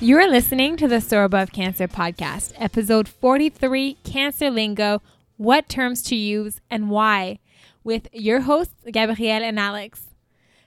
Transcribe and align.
You 0.00 0.16
are 0.18 0.28
listening 0.28 0.76
to 0.76 0.86
the 0.86 1.00
Soar 1.00 1.24
Above 1.24 1.50
Cancer 1.50 1.88
podcast, 1.88 2.52
episode 2.54 3.08
43 3.08 3.94
Cancer 4.04 4.48
Lingo 4.48 5.02
What 5.36 5.68
Terms 5.68 6.02
to 6.02 6.14
Use 6.14 6.60
and 6.70 6.88
Why, 6.88 7.40
with 7.82 8.06
your 8.12 8.42
hosts, 8.42 8.76
Gabrielle 8.92 9.42
and 9.42 9.58
Alex. 9.58 10.14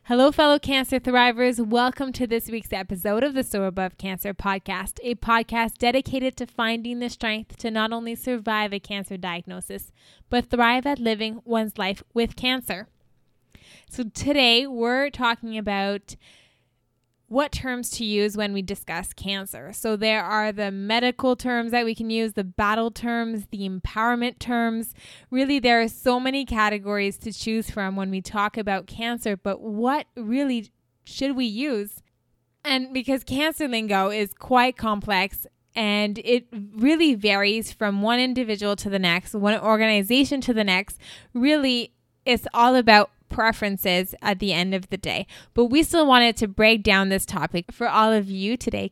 Hello, 0.03 0.33
fellow 0.33 0.59
cancer 0.59 0.99
thrivers. 0.99 1.65
Welcome 1.65 2.11
to 2.11 2.27
this 2.27 2.49
week's 2.49 2.73
episode 2.73 3.23
of 3.23 3.33
the 3.33 3.43
Soar 3.43 3.67
Above 3.67 3.97
Cancer 3.97 4.33
podcast, 4.33 4.99
a 5.01 5.15
podcast 5.15 5.77
dedicated 5.77 6.35
to 6.35 6.45
finding 6.45 6.99
the 6.99 7.09
strength 7.09 7.55
to 7.59 7.71
not 7.71 7.93
only 7.93 8.15
survive 8.15 8.73
a 8.73 8.81
cancer 8.81 9.15
diagnosis, 9.15 9.93
but 10.29 10.49
thrive 10.49 10.85
at 10.85 10.99
living 10.99 11.39
one's 11.45 11.77
life 11.77 12.03
with 12.13 12.35
cancer. 12.35 12.89
So, 13.89 14.03
today 14.03 14.67
we're 14.67 15.09
talking 15.09 15.57
about 15.57 16.17
what 17.31 17.53
terms 17.53 17.89
to 17.89 18.03
use 18.03 18.35
when 18.35 18.51
we 18.51 18.61
discuss 18.61 19.13
cancer. 19.13 19.71
So 19.71 19.95
there 19.95 20.21
are 20.21 20.51
the 20.51 20.69
medical 20.69 21.37
terms 21.37 21.71
that 21.71 21.85
we 21.85 21.95
can 21.95 22.09
use, 22.09 22.33
the 22.33 22.43
battle 22.43 22.91
terms, 22.91 23.45
the 23.51 23.69
empowerment 23.69 24.37
terms. 24.37 24.93
Really, 25.29 25.57
there 25.57 25.79
are 25.81 25.87
so 25.87 26.19
many 26.19 26.43
categories 26.43 27.17
to 27.19 27.31
choose 27.31 27.71
from 27.71 27.95
when 27.95 28.11
we 28.11 28.19
talk 28.21 28.57
about 28.57 28.85
cancer, 28.85 29.37
but 29.37 29.61
what 29.61 30.07
really 30.17 30.71
should 31.05 31.37
we 31.37 31.45
use? 31.45 32.03
And 32.65 32.93
because 32.93 33.23
cancer 33.23 33.65
lingo 33.69 34.09
is 34.09 34.33
quite 34.33 34.75
complex 34.75 35.47
and 35.73 36.17
it 36.25 36.47
really 36.51 37.15
varies 37.15 37.71
from 37.71 38.01
one 38.01 38.19
individual 38.19 38.75
to 38.75 38.89
the 38.89 38.99
next, 38.99 39.33
one 39.33 39.57
organization 39.57 40.41
to 40.41 40.53
the 40.53 40.65
next, 40.65 40.97
really, 41.33 41.93
it's 42.25 42.45
all 42.53 42.75
about 42.75 43.09
preferences 43.31 44.13
at 44.21 44.39
the 44.39 44.53
end 44.53 44.75
of 44.75 44.89
the 44.89 44.97
day. 44.97 45.25
But 45.53 45.65
we 45.65 45.81
still 45.81 46.05
wanted 46.05 46.37
to 46.37 46.47
break 46.47 46.83
down 46.83 47.09
this 47.09 47.25
topic 47.25 47.71
for 47.71 47.87
all 47.87 48.11
of 48.11 48.29
you 48.29 48.57
today. 48.57 48.91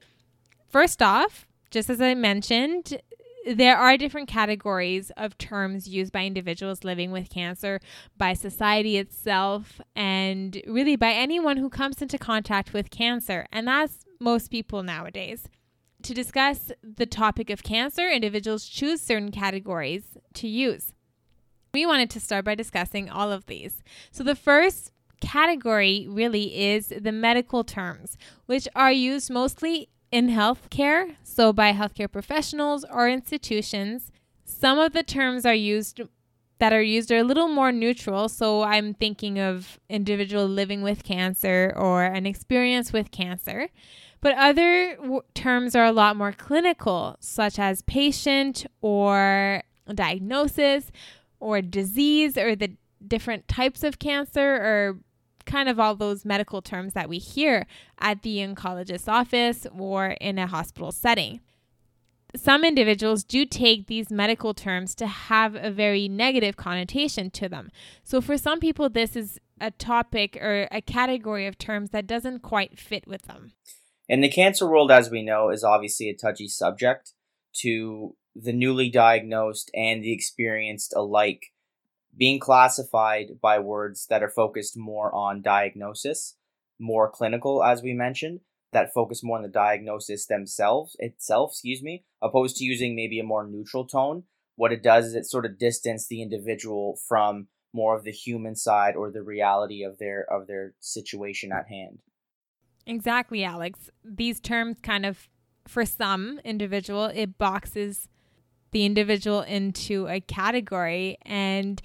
First 0.67 1.01
off, 1.01 1.45
just 1.69 1.89
as 1.89 2.01
I 2.01 2.15
mentioned, 2.15 2.99
there 3.45 3.77
are 3.77 3.97
different 3.97 4.27
categories 4.27 5.11
of 5.17 5.37
terms 5.37 5.87
used 5.87 6.11
by 6.11 6.25
individuals 6.25 6.83
living 6.83 7.11
with 7.11 7.29
cancer, 7.29 7.79
by 8.17 8.33
society 8.33 8.97
itself, 8.97 9.79
and 9.95 10.61
really 10.67 10.95
by 10.95 11.11
anyone 11.11 11.57
who 11.57 11.69
comes 11.69 12.01
into 12.01 12.17
contact 12.17 12.73
with 12.73 12.89
cancer. 12.89 13.45
And 13.51 13.67
that's 13.67 14.05
most 14.19 14.51
people 14.51 14.83
nowadays. 14.83 15.47
To 16.03 16.13
discuss 16.13 16.71
the 16.81 17.05
topic 17.05 17.49
of 17.49 17.63
cancer, 17.63 18.09
individuals 18.09 18.67
choose 18.67 19.01
certain 19.01 19.31
categories 19.31 20.17
to 20.35 20.47
use. 20.47 20.93
We 21.73 21.85
wanted 21.85 22.09
to 22.11 22.19
start 22.19 22.45
by 22.45 22.55
discussing 22.55 23.09
all 23.09 23.31
of 23.31 23.45
these. 23.45 23.83
So, 24.11 24.23
the 24.23 24.35
first 24.35 24.91
category 25.21 26.07
really 26.09 26.57
is 26.57 26.87
the 26.87 27.11
medical 27.11 27.63
terms, 27.63 28.17
which 28.45 28.67
are 28.75 28.91
used 28.91 29.29
mostly 29.29 29.89
in 30.11 30.29
healthcare, 30.29 31.15
so 31.23 31.53
by 31.53 31.73
healthcare 31.73 32.11
professionals 32.11 32.85
or 32.91 33.07
institutions. 33.07 34.11
Some 34.45 34.79
of 34.79 34.93
the 34.93 35.03
terms 35.03 35.45
are 35.45 35.53
used 35.53 36.01
that 36.59 36.73
are 36.73 36.81
used 36.81 37.11
are 37.11 37.17
a 37.17 37.23
little 37.23 37.47
more 37.47 37.71
neutral. 37.71 38.29
So 38.29 38.63
I'm 38.63 38.93
thinking 38.93 39.39
of 39.39 39.79
individual 39.89 40.45
living 40.45 40.81
with 40.81 41.03
cancer 41.03 41.73
or 41.75 42.03
an 42.03 42.25
experience 42.25 42.91
with 42.93 43.11
cancer. 43.11 43.69
But 44.21 44.35
other 44.35 44.97
w- 44.97 45.21
terms 45.33 45.73
are 45.75 45.85
a 45.85 45.93
lot 45.93 46.17
more 46.17 46.33
clinical, 46.33 47.15
such 47.21 47.57
as 47.57 47.81
patient 47.83 48.65
or 48.81 49.63
diagnosis, 49.95 50.91
or 51.39 51.61
disease 51.61 52.37
or 52.37 52.55
the 52.55 52.75
different 53.05 53.47
types 53.47 53.83
of 53.83 53.99
cancer 53.99 54.55
or 54.55 54.99
kind 55.45 55.67
of 55.67 55.80
all 55.80 55.95
those 55.95 56.25
medical 56.25 56.61
terms 56.61 56.93
that 56.93 57.09
we 57.09 57.17
hear 57.17 57.65
at 57.99 58.21
the 58.21 58.37
oncologist's 58.37 59.08
office 59.08 59.65
or 59.77 60.09
in 60.21 60.37
a 60.37 60.47
hospital 60.47 60.91
setting. 60.91 61.41
Some 62.36 62.64
individuals 62.64 63.23
do 63.23 63.43
take 63.45 63.87
these 63.87 64.11
medical 64.11 64.53
terms 64.53 64.93
to 64.95 65.08
have 65.08 65.55
a 65.55 65.71
very 65.71 66.08
negative 66.08 66.55
connotation 66.58 67.31
to 67.31 67.49
them. 67.49 67.71
So, 68.03 68.21
for 68.21 68.37
some 68.37 68.59
people, 68.59 68.87
this 68.87 69.15
is 69.15 69.39
a 69.59 69.71
topic 69.71 70.37
or 70.39 70.67
a 70.71 70.81
category 70.81 71.47
of 71.47 71.58
terms 71.58 71.89
that 71.89 72.05
doesn't 72.05 72.41
quite 72.43 72.77
fit 72.77 73.08
with 73.08 73.23
them. 73.23 73.53
And 74.08 74.23
the 74.23 74.30
cancer 74.30 74.69
world, 74.69 74.91
as 74.91 75.09
we 75.09 75.23
know, 75.23 75.49
is 75.49 75.64
obviously 75.64 76.08
a 76.09 76.15
touchy 76.15 76.47
subject 76.47 77.14
to 77.61 78.15
the 78.35 78.53
newly 78.53 78.89
diagnosed 78.89 79.71
and 79.73 80.03
the 80.03 80.13
experienced 80.13 80.93
alike 80.95 81.47
being 82.15 82.39
classified 82.39 83.39
by 83.41 83.59
words 83.59 84.07
that 84.07 84.23
are 84.23 84.29
focused 84.29 84.77
more 84.77 85.13
on 85.13 85.41
diagnosis, 85.41 86.35
more 86.79 87.09
clinical, 87.09 87.63
as 87.63 87.81
we 87.81 87.93
mentioned, 87.93 88.41
that 88.71 88.93
focus 88.93 89.23
more 89.23 89.37
on 89.37 89.43
the 89.43 89.49
diagnosis 89.49 90.25
themselves 90.25 90.95
itself, 90.99 91.51
excuse 91.51 91.81
me, 91.81 92.03
opposed 92.21 92.57
to 92.57 92.65
using 92.65 92.95
maybe 92.95 93.19
a 93.19 93.23
more 93.23 93.47
neutral 93.47 93.85
tone. 93.85 94.23
What 94.55 94.71
it 94.71 94.83
does 94.83 95.05
is 95.05 95.15
it 95.15 95.25
sort 95.25 95.45
of 95.45 95.57
distance 95.57 96.07
the 96.07 96.21
individual 96.21 96.99
from 97.07 97.47
more 97.73 97.95
of 97.95 98.03
the 98.03 98.11
human 98.11 98.55
side 98.55 98.95
or 98.95 99.11
the 99.11 99.23
reality 99.23 99.83
of 99.83 99.97
their 99.99 100.25
of 100.29 100.47
their 100.47 100.73
situation 100.79 101.51
at 101.51 101.67
hand. 101.67 101.99
Exactly, 102.85 103.43
Alex. 103.43 103.89
These 104.03 104.39
terms 104.39 104.77
kind 104.81 105.05
of 105.05 105.29
for 105.67 105.85
some 105.85 106.39
individual 106.43 107.05
it 107.05 107.37
boxes 107.37 108.07
the 108.71 108.85
individual 108.85 109.41
into 109.41 110.07
a 110.07 110.19
category 110.19 111.17
and 111.23 111.81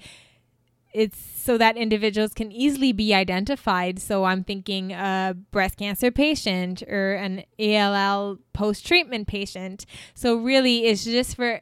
it's 0.95 1.19
so 1.19 1.57
that 1.57 1.75
individuals 1.75 2.33
can 2.33 2.53
easily 2.53 2.93
be 2.93 3.13
identified. 3.13 3.99
So 3.99 4.23
I'm 4.23 4.45
thinking 4.45 4.93
a 4.93 5.35
breast 5.51 5.75
cancer 5.77 6.09
patient 6.09 6.83
or 6.83 7.15
an 7.15 7.43
ALL 7.59 8.37
post 8.53 8.87
treatment 8.87 9.27
patient. 9.27 9.85
So 10.13 10.37
really, 10.37 10.85
it's 10.85 11.03
just 11.03 11.35
for 11.35 11.59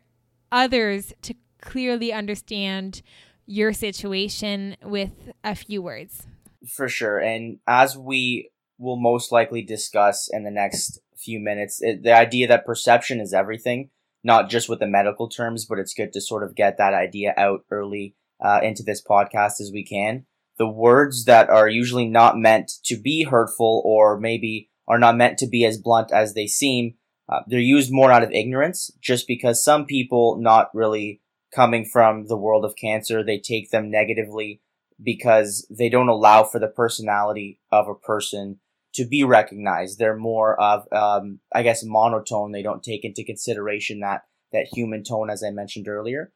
others 0.51 1.13
to 1.23 1.33
clearly 1.62 2.13
understand 2.13 3.01
your 3.47 3.73
situation 3.73 4.78
with 4.83 5.31
a 5.44 5.56
few 5.56 5.81
words. 5.81 6.28
For 6.67 6.88
sure. 6.88 7.17
And 7.17 7.57
as 7.67 7.97
we 7.97 8.51
will 8.78 8.97
most 8.97 9.31
likely 9.31 9.63
discuss 9.63 10.29
in 10.31 10.44
the 10.44 10.51
next 10.51 11.00
few 11.17 11.39
minutes, 11.39 11.81
it, 11.81 12.03
the 12.03 12.16
idea 12.16 12.47
that 12.50 12.67
perception 12.67 13.19
is 13.19 13.33
everything 13.33 13.89
not 14.23 14.50
just 14.50 14.69
with 14.69 14.79
the 14.79 14.88
medical 14.88 15.28
terms, 15.28 15.66
but 15.66 15.79
it's 15.79 15.94
good 15.94 16.13
to 16.13 16.22
sort 16.22 16.44
of 16.44 16.56
get 16.56 16.78
that 16.78 16.94
idea 16.94 17.34
out 17.38 17.66
early 17.69 18.16
uh, 18.44 18.59
into 18.63 18.84
this 18.84 19.03
podcast 19.03 19.59
as 19.59 19.72
we 19.73 19.84
can. 19.84 20.25
The 20.57 20.67
words 20.67 21.25
that 21.25 21.50
are 21.50 21.67
usually 21.67 22.07
not 22.07 22.38
meant 22.38 22.72
to 22.85 22.95
be 22.95 23.23
hurtful 23.23 23.81
or 23.85 24.19
maybe 24.19 24.69
are 24.88 25.00
not 25.00 25.17
meant 25.17 25.38
to 25.39 25.47
be 25.47 25.66
as 25.66 25.78
blunt 25.78 26.12
as 26.12 26.33
they 26.33 26.47
seem, 26.47 26.95
uh, 27.29 27.39
they're 27.47 27.59
used 27.59 27.91
more 27.91 28.12
out 28.12 28.23
of 28.23 28.31
ignorance 28.31 28.91
just 29.01 29.28
because 29.28 29.63
some 29.63 29.85
people 29.85 30.38
not 30.39 30.69
really 30.73 31.22
coming 31.53 31.85
from 31.85 32.28
the 32.28 32.38
world 32.38 32.66
of 32.66 32.75
cancer, 32.75 33.23
they 33.23 33.39
take 33.39 33.72
them 33.72 33.89
negatively 33.89 34.62
because 35.01 35.66
they 35.69 35.89
don't 35.89 36.09
allow 36.09 36.44
for 36.44 36.59
the 36.59 36.67
personality 36.67 37.59
of 37.72 37.88
a 37.88 37.95
person 37.95 38.59
to 38.96 39.06
be 39.06 39.24
recognized. 39.24 39.98
They're 39.98 40.16
more 40.18 40.59
of, 40.59 40.88
um, 40.92 41.40
I 41.54 41.64
guess, 41.64 41.84
monotone. 41.84 42.52
They 42.52 42.62
don't 42.62 42.84
take 42.84 43.04
into 43.04 43.24
consideration 43.24 44.00
that 44.02 44.24
that 44.52 44.68
human 44.72 45.04
tone, 45.04 45.30
as 45.30 45.44
I 45.44 45.50
mentioned 45.50 45.88
earlier. 45.88 46.31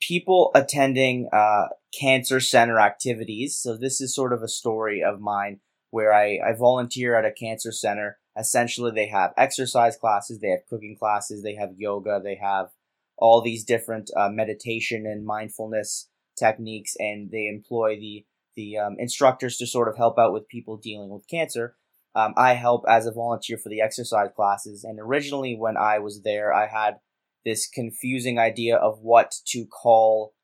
People 0.00 0.50
attending 0.54 1.28
uh, 1.32 1.68
cancer 1.98 2.40
center 2.40 2.80
activities. 2.80 3.56
So 3.56 3.76
this 3.76 4.00
is 4.00 4.14
sort 4.14 4.32
of 4.32 4.42
a 4.42 4.48
story 4.48 5.02
of 5.02 5.20
mine 5.20 5.60
where 5.90 6.12
I, 6.12 6.38
I 6.44 6.52
volunteer 6.58 7.16
at 7.16 7.24
a 7.24 7.32
cancer 7.32 7.72
center. 7.72 8.18
Essentially, 8.36 8.92
they 8.92 9.08
have 9.08 9.32
exercise 9.36 9.96
classes, 9.96 10.38
they 10.40 10.50
have 10.50 10.66
cooking 10.68 10.96
classes, 10.98 11.42
they 11.42 11.54
have 11.54 11.70
yoga, 11.76 12.20
they 12.22 12.36
have 12.36 12.68
all 13.16 13.40
these 13.40 13.64
different 13.64 14.10
uh, 14.16 14.28
meditation 14.28 15.06
and 15.06 15.26
mindfulness 15.26 16.08
techniques, 16.38 16.94
and 17.00 17.30
they 17.32 17.46
employ 17.46 17.96
the 17.96 18.24
the 18.58 18.76
um, 18.76 18.96
instructors 18.98 19.56
to 19.56 19.66
sort 19.66 19.88
of 19.88 19.96
help 19.96 20.18
out 20.18 20.32
with 20.32 20.48
people 20.48 20.76
dealing 20.76 21.10
with 21.10 21.28
cancer. 21.28 21.76
Um, 22.16 22.34
I 22.36 22.54
help 22.54 22.82
as 22.88 23.06
a 23.06 23.12
volunteer 23.12 23.56
for 23.56 23.68
the 23.68 23.80
exercise 23.80 24.30
classes, 24.34 24.82
and 24.82 24.98
originally 24.98 25.56
when 25.56 25.76
I 25.76 26.00
was 26.00 26.22
there, 26.24 26.52
I 26.52 26.66
had 26.66 26.96
this 27.44 27.68
confusing 27.68 28.38
idea 28.38 28.76
of 28.76 28.98
what 29.00 29.32
to 29.46 29.64
call 29.64 30.34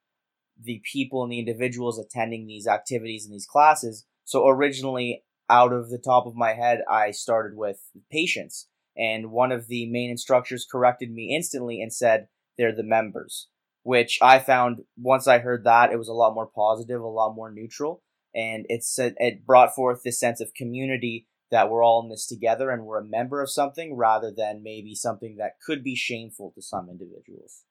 the 0.62 0.80
people 0.90 1.24
and 1.24 1.32
the 1.32 1.40
individuals 1.40 1.98
attending 1.98 2.46
these 2.46 2.68
activities 2.68 3.24
and 3.24 3.34
these 3.34 3.46
classes. 3.46 4.06
So 4.24 4.48
originally, 4.48 5.24
out 5.50 5.72
of 5.72 5.90
the 5.90 5.98
top 5.98 6.26
of 6.26 6.36
my 6.36 6.52
head, 6.52 6.82
I 6.88 7.10
started 7.10 7.56
with 7.56 7.80
patients, 8.12 8.68
and 8.96 9.32
one 9.32 9.50
of 9.50 9.66
the 9.66 9.90
main 9.90 10.10
instructors 10.10 10.68
corrected 10.70 11.10
me 11.10 11.34
instantly 11.34 11.82
and 11.82 11.92
said 11.92 12.28
they're 12.56 12.74
the 12.74 12.84
members 12.84 13.48
which 13.84 14.18
I 14.22 14.38
found 14.38 14.80
once 14.96 15.28
I 15.28 15.38
heard 15.38 15.64
that 15.64 15.92
it 15.92 15.98
was 15.98 16.08
a 16.08 16.14
lot 16.14 16.34
more 16.34 16.50
positive, 16.52 17.00
a 17.00 17.06
lot 17.06 17.34
more 17.36 17.52
neutral, 17.52 18.02
and 18.34 18.66
it's 18.68 18.98
it 18.98 19.46
brought 19.46 19.74
forth 19.74 20.02
this 20.02 20.18
sense 20.18 20.40
of 20.40 20.54
community 20.54 21.26
that 21.50 21.70
we're 21.70 21.84
all 21.84 22.02
in 22.02 22.08
this 22.08 22.26
together 22.26 22.70
and 22.70 22.84
we're 22.84 23.00
a 23.00 23.04
member 23.04 23.40
of 23.40 23.50
something 23.50 23.96
rather 23.96 24.32
than 24.36 24.62
maybe 24.62 24.94
something 24.94 25.36
that 25.36 25.60
could 25.64 25.84
be 25.84 25.94
shameful 25.94 26.52
to 26.54 26.62
some 26.62 26.88
individuals. 26.88 27.62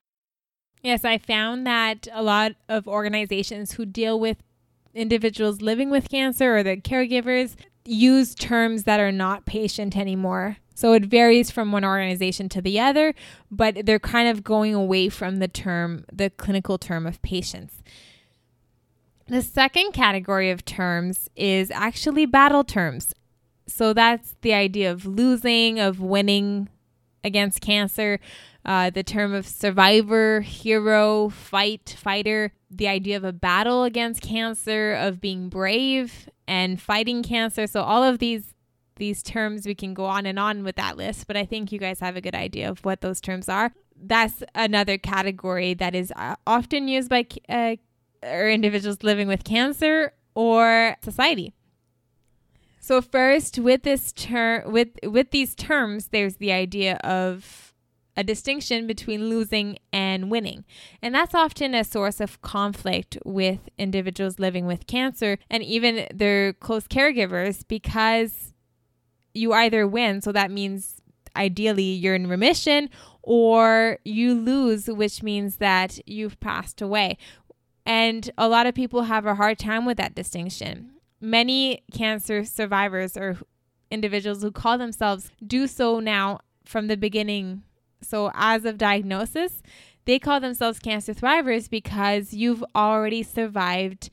Yes, 0.82 1.04
I 1.04 1.18
found 1.18 1.66
that 1.66 2.08
a 2.12 2.22
lot 2.22 2.52
of 2.68 2.86
organizations 2.86 3.72
who 3.72 3.84
deal 3.84 4.18
with 4.18 4.38
individuals 4.94 5.60
living 5.60 5.90
with 5.90 6.08
cancer 6.08 6.56
or 6.56 6.62
their 6.62 6.76
caregivers 6.76 7.56
use 7.84 8.34
terms 8.34 8.84
that 8.84 9.00
are 9.00 9.12
not 9.12 9.44
patient 9.46 9.96
anymore. 9.96 10.56
So 10.74 10.92
it 10.92 11.04
varies 11.04 11.50
from 11.50 11.70
one 11.70 11.84
organization 11.84 12.48
to 12.50 12.62
the 12.62 12.80
other, 12.80 13.14
but 13.50 13.86
they're 13.86 13.98
kind 13.98 14.28
of 14.28 14.42
going 14.42 14.74
away 14.74 15.08
from 15.08 15.38
the 15.38 15.48
term, 15.48 16.04
the 16.12 16.30
clinical 16.30 16.78
term 16.78 17.06
of 17.06 17.22
patients. 17.22 17.82
The 19.26 19.42
second 19.42 19.92
category 19.92 20.50
of 20.50 20.64
terms 20.64 21.30
is 21.34 21.70
actually 21.70 22.26
battle 22.26 22.64
terms. 22.64 23.14
So 23.66 23.94
that's 23.94 24.36
the 24.42 24.52
idea 24.52 24.92
of 24.92 25.06
losing, 25.06 25.80
of 25.80 25.98
winning 26.00 26.68
against 27.22 27.62
cancer, 27.62 28.20
uh, 28.66 28.90
the 28.90 29.02
term 29.02 29.32
of 29.32 29.46
survivor, 29.46 30.42
hero, 30.42 31.30
fight, 31.30 31.96
fighter, 31.98 32.52
the 32.70 32.88
idea 32.88 33.16
of 33.16 33.24
a 33.24 33.32
battle 33.32 33.84
against 33.84 34.20
cancer, 34.20 34.92
of 34.92 35.20
being 35.20 35.48
brave 35.48 36.28
and 36.46 36.80
fighting 36.80 37.22
cancer. 37.22 37.66
So 37.66 37.82
all 37.82 38.02
of 38.02 38.18
these 38.18 38.54
these 38.96 39.24
terms 39.24 39.66
we 39.66 39.74
can 39.74 39.92
go 39.92 40.04
on 40.04 40.24
and 40.24 40.38
on 40.38 40.62
with 40.62 40.76
that 40.76 40.96
list, 40.96 41.26
but 41.26 41.36
I 41.36 41.44
think 41.44 41.72
you 41.72 41.80
guys 41.80 41.98
have 41.98 42.14
a 42.14 42.20
good 42.20 42.34
idea 42.34 42.70
of 42.70 42.84
what 42.84 43.00
those 43.00 43.20
terms 43.20 43.48
are. 43.48 43.72
That's 44.00 44.44
another 44.54 44.98
category 44.98 45.74
that 45.74 45.96
is 45.96 46.12
uh, 46.14 46.36
often 46.46 46.86
used 46.86 47.08
by 47.08 47.26
uh, 47.48 47.74
or 48.24 48.48
individuals 48.48 49.02
living 49.02 49.28
with 49.28 49.44
cancer 49.44 50.12
or 50.34 50.96
society. 51.02 51.52
So 52.80 53.00
first, 53.00 53.58
with 53.58 53.82
this 53.82 54.12
term, 54.12 54.70
with 54.70 54.88
with 55.04 55.30
these 55.30 55.54
terms, 55.54 56.08
there's 56.08 56.36
the 56.36 56.52
idea 56.52 56.96
of 56.96 57.72
a 58.16 58.22
distinction 58.22 58.86
between 58.86 59.28
losing 59.28 59.78
and 59.92 60.30
winning. 60.30 60.64
And 61.02 61.14
that's 61.14 61.34
often 61.34 61.74
a 61.74 61.82
source 61.82 62.20
of 62.20 62.40
conflict 62.42 63.18
with 63.24 63.58
individuals 63.78 64.38
living 64.38 64.66
with 64.66 64.86
cancer 64.86 65.38
and 65.50 65.62
even 65.62 66.06
their 66.14 66.52
close 66.52 66.86
caregivers 66.86 67.66
because 67.66 68.52
you 69.32 69.52
either 69.52 69.86
win, 69.86 70.20
so 70.20 70.30
that 70.30 70.50
means 70.50 71.00
ideally 71.36 71.82
you're 71.82 72.14
in 72.14 72.28
remission, 72.28 72.88
or 73.22 73.98
you 74.04 74.34
lose, 74.34 74.86
which 74.86 75.22
means 75.22 75.56
that 75.56 75.98
you've 76.06 76.38
passed 76.38 76.80
away. 76.80 77.18
And 77.86 78.30
a 78.38 78.48
lot 78.48 78.66
of 78.66 78.74
people 78.74 79.02
have 79.02 79.26
a 79.26 79.34
hard 79.34 79.58
time 79.58 79.84
with 79.84 79.96
that 79.98 80.14
distinction. 80.14 80.90
Many 81.20 81.82
cancer 81.92 82.44
survivors 82.44 83.16
or 83.16 83.38
individuals 83.90 84.42
who 84.42 84.50
call 84.50 84.78
themselves 84.78 85.30
do 85.46 85.66
so 85.66 86.00
now 86.00 86.40
from 86.64 86.88
the 86.88 86.96
beginning. 86.96 87.62
So, 88.00 88.30
as 88.34 88.64
of 88.64 88.78
diagnosis, 88.78 89.62
they 90.04 90.18
call 90.18 90.40
themselves 90.40 90.78
cancer 90.78 91.14
survivors 91.14 91.68
because 91.68 92.34
you've 92.34 92.64
already 92.74 93.22
survived 93.22 94.10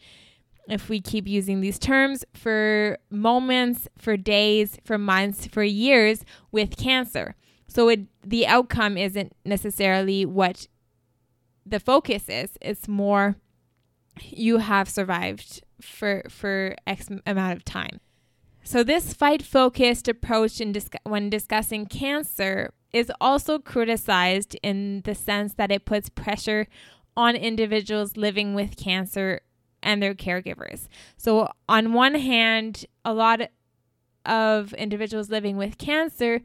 if 0.68 0.88
we 0.88 1.02
keep 1.02 1.28
using 1.28 1.60
these 1.60 1.80
terms, 1.80 2.24
for 2.34 2.98
moments, 3.10 3.88
for 3.98 4.16
days, 4.16 4.78
for 4.86 4.98
months, 4.98 5.48
for 5.48 5.64
years 5.64 6.24
with 6.52 6.78
cancer. 6.78 7.36
So 7.68 7.90
it, 7.90 8.02
the 8.26 8.48
outcome 8.48 8.98
isn't 8.98 9.34
necessarily 9.46 10.26
what 10.26 10.68
the 11.66 11.80
focus 11.80 12.30
is. 12.30 12.52
It's 12.62 12.88
more 12.88 13.36
you 14.20 14.58
have 14.58 14.90
survived 14.90 15.64
for 15.82 16.24
for 16.30 16.76
X 16.86 17.10
amount 17.26 17.58
of 17.58 17.66
time. 17.66 18.00
So 18.64 18.84
this 18.84 19.14
fight 19.14 19.42
focused 19.42 20.08
approach 20.08 20.62
in 20.62 20.76
when 21.04 21.30
discussing 21.30 21.86
cancer 21.86 22.74
is 22.94 23.12
also 23.20 23.58
criticized 23.58 24.56
in 24.62 25.02
the 25.06 25.16
sense 25.16 25.54
that 25.56 25.72
it 25.72 25.86
puts 25.86 26.10
pressure 26.10 26.68
on 27.16 27.36
individuals 27.36 28.18
living 28.18 28.54
with 28.54 28.78
cancer 28.78 29.42
and 29.84 30.02
their 30.02 30.14
caregivers. 30.14 30.88
So, 31.18 31.50
on 31.68 31.94
one 31.94 32.16
hand, 32.16 32.86
a 33.04 33.14
lot 33.14 33.42
of 34.26 34.74
individuals 34.74 35.30
living 35.30 35.58
with 35.58 35.78
cancer 35.78 36.42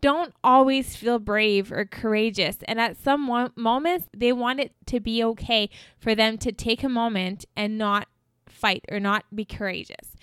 don't 0.00 0.32
always 0.42 0.96
feel 0.96 1.18
brave 1.18 1.70
or 1.70 1.84
courageous. 1.84 2.58
And 2.66 2.80
at 2.80 2.96
some 2.96 3.50
moments, 3.56 4.08
they 4.16 4.32
want 4.32 4.60
it 4.60 4.72
to 4.86 5.00
be 5.00 5.22
okay 5.24 5.68
for 5.98 6.14
them 6.14 6.38
to 6.38 6.52
take 6.52 6.82
a 6.82 6.88
moment 6.88 7.44
and 7.56 7.76
not 7.76 8.08
fight 8.48 8.84
or 8.90 8.98
not 9.00 9.24
be 9.34 9.44
courageous. 9.44 10.16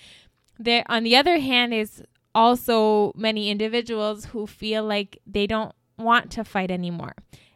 There, 0.59 0.83
on 0.87 1.03
the 1.03 1.15
other 1.15 1.39
hand, 1.39 1.73
is 1.73 2.03
also 2.33 3.11
many 3.15 3.49
individuals 3.49 4.25
who 4.25 4.47
feel 4.47 4.83
like 4.83 5.19
they 5.25 5.47
don't 5.47 5.73
want 5.97 6.31
to 6.31 6.43
fight 6.43 6.71
anymore. 6.71 7.13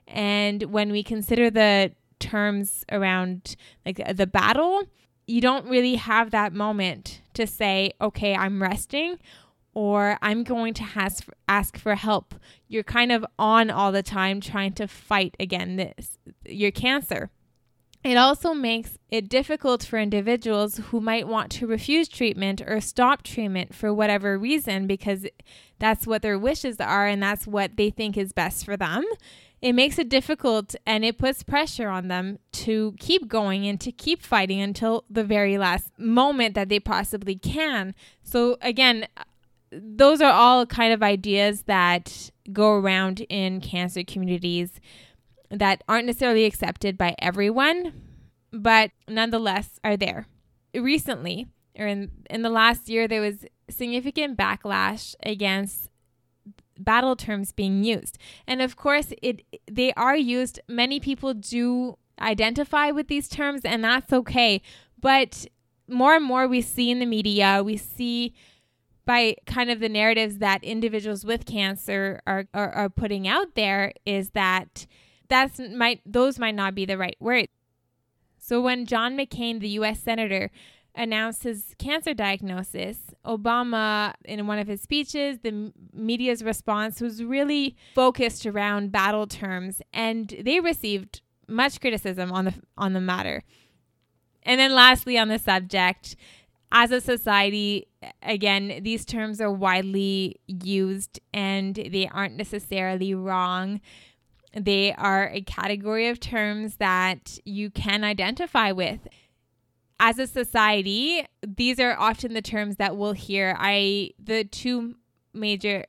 And 0.08 0.64
when 0.64 0.92
we 0.92 1.04
consider 1.04 1.50
the 1.50 1.92
terms 2.20 2.86
around 2.92 3.56
like 3.86 4.02
the 4.16 4.28
battle, 4.28 4.84
you 5.28 5.42
don't 5.42 5.68
really 5.68 5.96
have 5.96 6.32
that 6.32 6.54
moment 6.54 7.22
to 7.34 7.48
say, 7.48 7.94
okay, 8.02 8.36
I'm 8.36 8.62
resting 8.62 9.18
or 9.74 10.18
I'm 10.22 10.44
going 10.44 10.74
to 10.76 10.86
ask 10.96 11.24
for, 11.24 11.34
ask 11.48 11.78
for 11.78 11.96
help. 11.96 12.36
You're 12.68 12.84
kind 12.84 13.12
of 13.12 13.26
on 13.40 13.70
all 13.70 13.92
the 13.92 14.04
time 14.04 14.42
trying 14.42 14.74
to 14.74 14.88
fight 14.88 15.36
again 15.40 15.78
this 15.78 16.18
your 16.46 16.72
cancer. 16.72 17.30
It 18.04 18.18
also 18.18 18.56
makes 18.56 18.98
it 19.10 19.30
difficult 19.30 19.84
for 19.84 20.00
individuals 20.00 20.78
who 20.78 21.00
might 21.00 21.28
want 21.28 21.52
to 21.52 21.68
refuse 21.68 22.08
treatment 22.08 22.60
or 22.66 22.82
stop 22.82 23.22
treatment 23.22 23.76
for 23.76 23.94
whatever 23.94 24.40
reason 24.40 24.88
because 24.88 25.28
that's 25.78 26.08
what 26.08 26.24
their 26.24 26.40
wishes 26.40 26.80
are 26.80 27.06
and 27.06 27.22
that's 27.22 27.46
what 27.46 27.78
they 27.78 27.92
think 27.92 28.18
is 28.18 28.34
best 28.34 28.66
for 28.66 28.76
them 28.76 29.06
it 29.62 29.74
makes 29.74 30.00
it 30.00 30.10
difficult 30.10 30.76
and 30.88 31.06
it 31.06 31.20
puts 31.20 31.44
pressure 31.44 31.88
on 31.88 32.08
them 32.08 32.40
to 32.52 32.96
keep 33.00 33.28
going 33.28 33.68
and 33.68 33.80
to 33.82 33.92
keep 33.92 34.24
fighting 34.24 34.60
until 34.60 35.06
the 35.08 35.24
very 35.24 35.58
last 35.58 35.92
moment 36.00 36.56
that 36.56 36.68
they 36.70 36.80
possibly 36.80 37.36
can. 37.36 37.94
So, 38.24 38.58
again, 38.62 39.08
those 39.72 40.22
are 40.22 40.32
all 40.32 40.66
kind 40.66 40.94
of 40.94 41.02
ideas 41.02 41.64
that 41.64 42.30
go 42.52 42.74
around 42.74 43.22
in 43.22 43.62
cancer 43.62 44.04
communities 44.04 44.80
that 45.50 45.84
aren't 45.88 46.06
necessarily 46.08 46.46
accepted 46.46 46.98
by 46.98 47.16
everyone, 47.20 47.94
but 48.52 48.92
nonetheless 49.08 49.80
are 49.84 49.98
there. 49.98 50.28
Recently, 50.74 51.48
or 51.78 51.88
in, 51.88 52.12
in 52.30 52.42
the 52.42 52.50
last 52.50 52.90
year, 52.90 53.08
there 53.08 53.22
was 53.22 53.46
significant 53.70 54.38
backlash 54.38 55.16
against 55.24 55.90
battle 56.78 57.16
terms 57.16 57.52
being 57.52 57.84
used. 57.84 58.18
And 58.48 58.62
of 58.62 58.76
course, 58.76 59.14
it 59.22 59.44
they 59.70 59.94
are 59.94 60.16
used. 60.16 60.60
Many 60.68 61.00
people 61.00 61.34
do 61.34 61.98
identify 62.20 62.92
with 62.92 63.08
these 63.08 63.28
terms 63.28 63.62
and 63.64 63.84
that's 63.84 64.14
okay. 64.14 64.62
But 65.00 65.46
more 65.88 66.16
and 66.16 66.26
more 66.26 66.48
we 66.48 66.62
see 66.62 66.92
in 66.92 67.00
the 67.00 67.06
media, 67.06 67.62
we 67.64 67.78
see 67.78 68.34
by 69.06 69.36
kind 69.46 69.70
of 69.70 69.80
the 69.80 69.90
narratives 69.90 70.38
that 70.38 70.64
individuals 70.64 71.26
with 71.26 71.46
cancer 71.46 72.22
are, 72.28 72.46
are, 72.54 72.72
are 72.72 72.90
putting 72.90 73.28
out 73.28 73.56
there 73.56 73.94
is 74.06 74.32
that 74.32 74.86
that's 75.28 75.60
might 75.60 76.02
those 76.06 76.38
might 76.38 76.56
not 76.56 76.76
be 76.76 76.86
the 76.86 76.98
right 76.98 77.18
words. 77.20 77.48
So 78.38 78.62
when 78.62 78.86
John 78.86 79.18
McCain, 79.18 79.60
the 79.60 79.70
US 79.70 80.00
senator, 80.00 80.52
announced 80.96 81.44
his 81.44 81.76
cancer 81.78 82.14
diagnosis, 82.14 82.98
Obama, 83.26 84.14
in 84.26 84.46
one 84.48 84.60
of 84.60 84.68
his 84.68 84.82
speeches, 84.82 85.40
the 85.40 85.72
media's 85.94 86.44
response 86.44 87.00
was 87.00 87.24
really 87.24 87.78
focused 87.96 88.46
around 88.46 88.92
battle 88.92 89.26
terms, 89.26 89.82
and 89.94 90.36
they 90.42 90.60
received 90.60 91.22
much 91.48 91.80
criticism 91.80 92.32
on 92.32 92.46
the 92.46 92.54
on 92.78 92.94
the 92.94 93.02
matter. 93.02 93.44
And 94.44 94.60
then, 94.60 94.74
lastly, 94.74 95.18
on 95.18 95.28
the 95.28 95.38
subject, 95.38 96.16
as 96.72 96.92
a 96.92 97.02
society, 97.02 97.88
again, 98.24 98.80
these 98.82 99.06
terms 99.06 99.42
are 99.42 99.52
widely 99.52 100.40
used, 100.48 101.20
and 101.34 101.76
they 101.76 102.10
aren't 102.12 102.36
necessarily 102.36 103.14
wrong. 103.14 103.82
They 104.54 104.94
are 104.94 105.30
a 105.30 105.42
category 105.42 106.08
of 106.08 106.20
terms 106.20 106.78
that 106.78 107.40
you 107.46 107.70
can 107.70 108.04
identify 108.04 108.72
with 108.72 109.08
as 110.02 110.18
a 110.18 110.26
society, 110.26 111.28
these 111.48 111.80
are 111.80 111.96
often 111.98 112.34
the 112.34 112.42
terms 112.42 112.78
that 112.78 112.98
we'll 112.98 113.14
hear. 113.14 113.56
I 113.58 114.10
the 114.22 114.44
two 114.44 114.96
major 115.32 115.86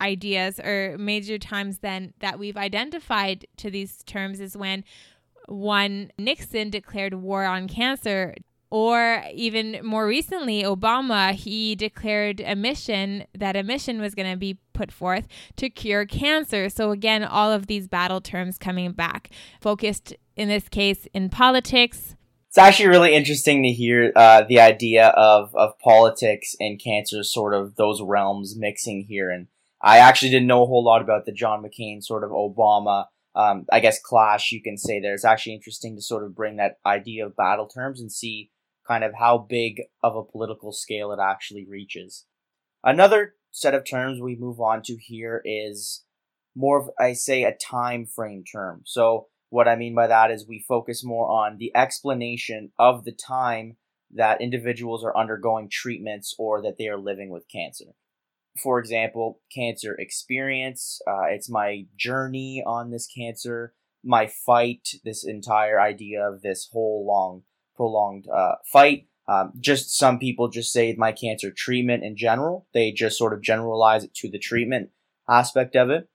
ideas 0.00 0.60
or 0.60 0.96
major 0.98 1.38
times 1.38 1.78
then 1.78 2.12
that 2.20 2.38
we've 2.38 2.58
identified 2.58 3.46
to 3.56 3.70
these 3.70 4.04
terms 4.04 4.38
is 4.38 4.54
when 4.56 4.84
one 5.46 6.12
Nixon 6.18 6.68
declared 6.68 7.14
war 7.14 7.44
on 7.44 7.68
cancer 7.68 8.34
or 8.70 9.24
even 9.32 9.80
more 9.82 10.06
recently 10.06 10.62
Obama 10.62 11.32
he 11.32 11.74
declared 11.74 12.40
a 12.40 12.54
mission 12.54 13.24
that 13.36 13.56
a 13.56 13.62
mission 13.62 14.00
was 14.00 14.14
going 14.14 14.30
to 14.30 14.36
be 14.36 14.58
put 14.72 14.92
forth 14.92 15.26
to 15.56 15.70
cure 15.70 16.04
cancer 16.04 16.68
so 16.68 16.90
again 16.90 17.24
all 17.24 17.50
of 17.50 17.66
these 17.66 17.88
battle 17.88 18.20
terms 18.20 18.58
coming 18.58 18.92
back 18.92 19.30
focused 19.60 20.14
in 20.36 20.48
this 20.48 20.68
case 20.68 21.06
in 21.14 21.28
politics 21.28 22.14
it's 22.48 22.56
actually 22.56 22.88
really 22.88 23.14
interesting 23.14 23.62
to 23.62 23.68
hear 23.68 24.10
uh, 24.16 24.42
the 24.48 24.60
idea 24.60 25.08
of, 25.08 25.54
of 25.54 25.78
politics 25.80 26.56
and 26.58 26.80
cancer, 26.82 27.22
sort 27.22 27.52
of 27.52 27.76
those 27.76 28.00
realms 28.00 28.56
mixing 28.56 29.04
here. 29.04 29.30
And 29.30 29.48
I 29.82 29.98
actually 29.98 30.30
didn't 30.30 30.48
know 30.48 30.62
a 30.62 30.66
whole 30.66 30.82
lot 30.82 31.02
about 31.02 31.26
the 31.26 31.32
John 31.32 31.62
McCain 31.62 32.02
sort 32.02 32.24
of 32.24 32.30
Obama, 32.30 33.04
um, 33.34 33.66
I 33.70 33.80
guess, 33.80 34.00
clash, 34.00 34.50
you 34.50 34.62
can 34.62 34.78
say 34.78 34.98
there. 34.98 35.12
It's 35.12 35.26
actually 35.26 35.54
interesting 35.54 35.94
to 35.96 36.02
sort 36.02 36.24
of 36.24 36.34
bring 36.34 36.56
that 36.56 36.78
idea 36.86 37.26
of 37.26 37.36
battle 37.36 37.66
terms 37.66 38.00
and 38.00 38.10
see 38.10 38.50
kind 38.88 39.04
of 39.04 39.12
how 39.18 39.38
big 39.38 39.82
of 40.02 40.16
a 40.16 40.24
political 40.24 40.72
scale 40.72 41.12
it 41.12 41.20
actually 41.22 41.66
reaches. 41.68 42.24
Another 42.82 43.34
set 43.50 43.74
of 43.74 43.84
terms 43.84 44.20
we 44.20 44.34
move 44.34 44.60
on 44.60 44.82
to 44.82 44.96
here 44.96 45.42
is 45.44 46.04
more 46.56 46.80
of, 46.80 46.90
I 46.98 47.12
say, 47.12 47.44
a 47.44 47.54
time 47.54 48.06
frame 48.06 48.44
term. 48.44 48.82
So, 48.84 49.26
what 49.50 49.68
I 49.68 49.76
mean 49.76 49.94
by 49.94 50.06
that 50.08 50.30
is 50.30 50.46
we 50.46 50.64
focus 50.66 51.02
more 51.02 51.30
on 51.30 51.56
the 51.56 51.74
explanation 51.74 52.72
of 52.78 53.04
the 53.04 53.12
time 53.12 53.76
that 54.10 54.40
individuals 54.40 55.04
are 55.04 55.16
undergoing 55.16 55.68
treatments 55.70 56.34
or 56.38 56.62
that 56.62 56.76
they 56.78 56.88
are 56.88 56.98
living 56.98 57.30
with 57.30 57.48
cancer. 57.52 57.94
For 58.62 58.78
example, 58.78 59.40
cancer 59.54 59.94
experience, 59.98 61.00
uh, 61.06 61.26
it's 61.28 61.48
my 61.48 61.86
journey 61.96 62.62
on 62.66 62.90
this 62.90 63.06
cancer, 63.06 63.74
my 64.04 64.26
fight, 64.26 64.88
this 65.04 65.24
entire 65.24 65.80
idea 65.80 66.28
of 66.28 66.42
this 66.42 66.68
whole 66.72 67.06
long, 67.06 67.42
prolonged 67.78 68.26
uh, 68.28 68.56
fight. 68.70 69.06
Um, 69.26 69.52
just 69.58 69.96
some 69.96 70.18
people 70.18 70.48
just 70.48 70.72
say 70.72 70.94
my 70.98 71.12
cancer 71.12 71.50
treatment 71.50 72.02
in 72.02 72.16
general. 72.16 72.66
They 72.74 72.92
just 72.92 73.16
sort 73.16 73.32
of 73.32 73.42
generalize 73.42 74.04
it 74.04 74.14
to 74.16 74.30
the 74.30 74.38
treatment 74.38 74.90
aspect 75.28 75.76
of 75.76 75.88
it. 75.88 76.08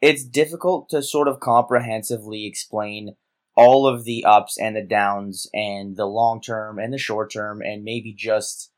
It's 0.00 0.24
difficult 0.24 0.88
to 0.90 1.02
sort 1.02 1.28
of 1.28 1.40
comprehensively 1.40 2.46
explain 2.46 3.16
all 3.54 3.86
of 3.86 4.04
the 4.04 4.24
ups 4.24 4.58
and 4.58 4.76
the 4.76 4.82
downs 4.82 5.46
and 5.52 5.96
the 5.96 6.06
long 6.06 6.40
term 6.40 6.78
and 6.78 6.92
the 6.92 6.98
short 6.98 7.32
term 7.32 7.60
and 7.60 7.84
maybe 7.84 8.14
just 8.14 8.72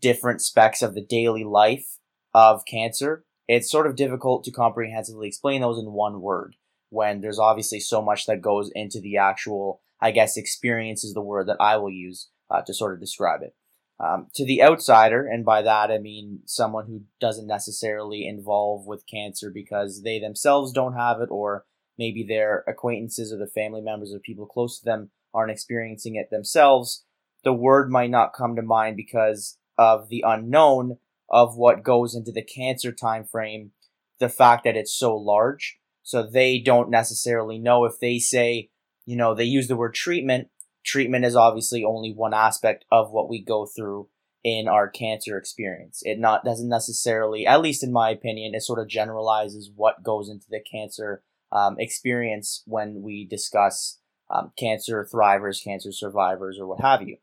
different 0.00 0.40
specs 0.40 0.82
of 0.82 0.94
the 0.94 1.04
daily 1.04 1.44
life 1.44 1.98
of 2.32 2.64
cancer. 2.64 3.24
It's 3.48 3.70
sort 3.70 3.86
of 3.86 3.96
difficult 3.96 4.44
to 4.44 4.52
comprehensively 4.52 5.26
explain 5.26 5.60
those 5.60 5.78
in 5.78 5.92
one 5.92 6.20
word 6.20 6.56
when 6.90 7.20
there's 7.20 7.38
obviously 7.38 7.80
so 7.80 8.02
much 8.02 8.26
that 8.26 8.42
goes 8.42 8.70
into 8.74 9.00
the 9.00 9.16
actual, 9.16 9.80
I 10.00 10.10
guess, 10.10 10.36
experience 10.36 11.04
is 11.04 11.14
the 11.14 11.20
word 11.20 11.48
that 11.48 11.60
I 11.60 11.76
will 11.76 11.90
use 11.90 12.28
uh, 12.50 12.62
to 12.62 12.74
sort 12.74 12.94
of 12.94 13.00
describe 13.00 13.42
it. 13.42 13.54
Um, 14.02 14.28
to 14.34 14.46
the 14.46 14.62
outsider, 14.62 15.26
and 15.26 15.44
by 15.44 15.60
that 15.60 15.90
I 15.90 15.98
mean 15.98 16.40
someone 16.46 16.86
who 16.86 17.02
doesn't 17.20 17.46
necessarily 17.46 18.26
involve 18.26 18.86
with 18.86 19.06
cancer 19.06 19.50
because 19.52 20.02
they 20.02 20.18
themselves 20.18 20.72
don't 20.72 20.94
have 20.94 21.20
it, 21.20 21.28
or 21.30 21.66
maybe 21.98 22.24
their 22.26 22.64
acquaintances 22.66 23.30
or 23.30 23.36
the 23.36 23.46
family 23.46 23.82
members 23.82 24.14
or 24.14 24.18
people 24.18 24.46
close 24.46 24.78
to 24.78 24.84
them 24.86 25.10
aren't 25.34 25.52
experiencing 25.52 26.16
it 26.16 26.30
themselves, 26.30 27.04
the 27.44 27.52
word 27.52 27.90
might 27.90 28.10
not 28.10 28.32
come 28.32 28.56
to 28.56 28.62
mind 28.62 28.96
because 28.96 29.58
of 29.76 30.08
the 30.08 30.24
unknown 30.26 30.96
of 31.28 31.56
what 31.56 31.84
goes 31.84 32.14
into 32.14 32.32
the 32.32 32.42
cancer 32.42 32.92
time 32.92 33.24
frame, 33.24 33.72
the 34.18 34.30
fact 34.30 34.64
that 34.64 34.76
it's 34.76 34.96
so 34.96 35.14
large. 35.14 35.78
So 36.02 36.26
they 36.26 36.58
don't 36.58 36.90
necessarily 36.90 37.58
know 37.58 37.84
if 37.84 38.00
they 38.00 38.18
say, 38.18 38.69
you 39.10 39.16
know, 39.16 39.34
they 39.34 39.42
use 39.42 39.66
the 39.66 39.74
word 39.74 39.92
treatment. 39.92 40.50
Treatment 40.84 41.24
is 41.24 41.34
obviously 41.34 41.82
only 41.82 42.14
one 42.14 42.32
aspect 42.32 42.84
of 42.92 43.10
what 43.10 43.28
we 43.28 43.42
go 43.42 43.66
through 43.66 44.08
in 44.44 44.68
our 44.68 44.88
cancer 44.88 45.36
experience. 45.36 46.00
It 46.04 46.20
not 46.20 46.44
doesn't 46.44 46.68
necessarily, 46.68 47.44
at 47.44 47.60
least 47.60 47.82
in 47.82 47.90
my 47.90 48.10
opinion, 48.10 48.54
it 48.54 48.62
sort 48.62 48.78
of 48.78 48.86
generalizes 48.86 49.68
what 49.74 50.04
goes 50.04 50.28
into 50.28 50.46
the 50.48 50.60
cancer 50.60 51.24
um, 51.50 51.74
experience 51.80 52.62
when 52.66 53.02
we 53.02 53.26
discuss 53.26 53.98
um, 54.30 54.52
cancer 54.56 55.04
thrivers, 55.12 55.62
cancer 55.62 55.90
survivors, 55.90 56.56
or 56.60 56.68
what 56.68 56.80
have 56.80 57.02
you. 57.02 57.16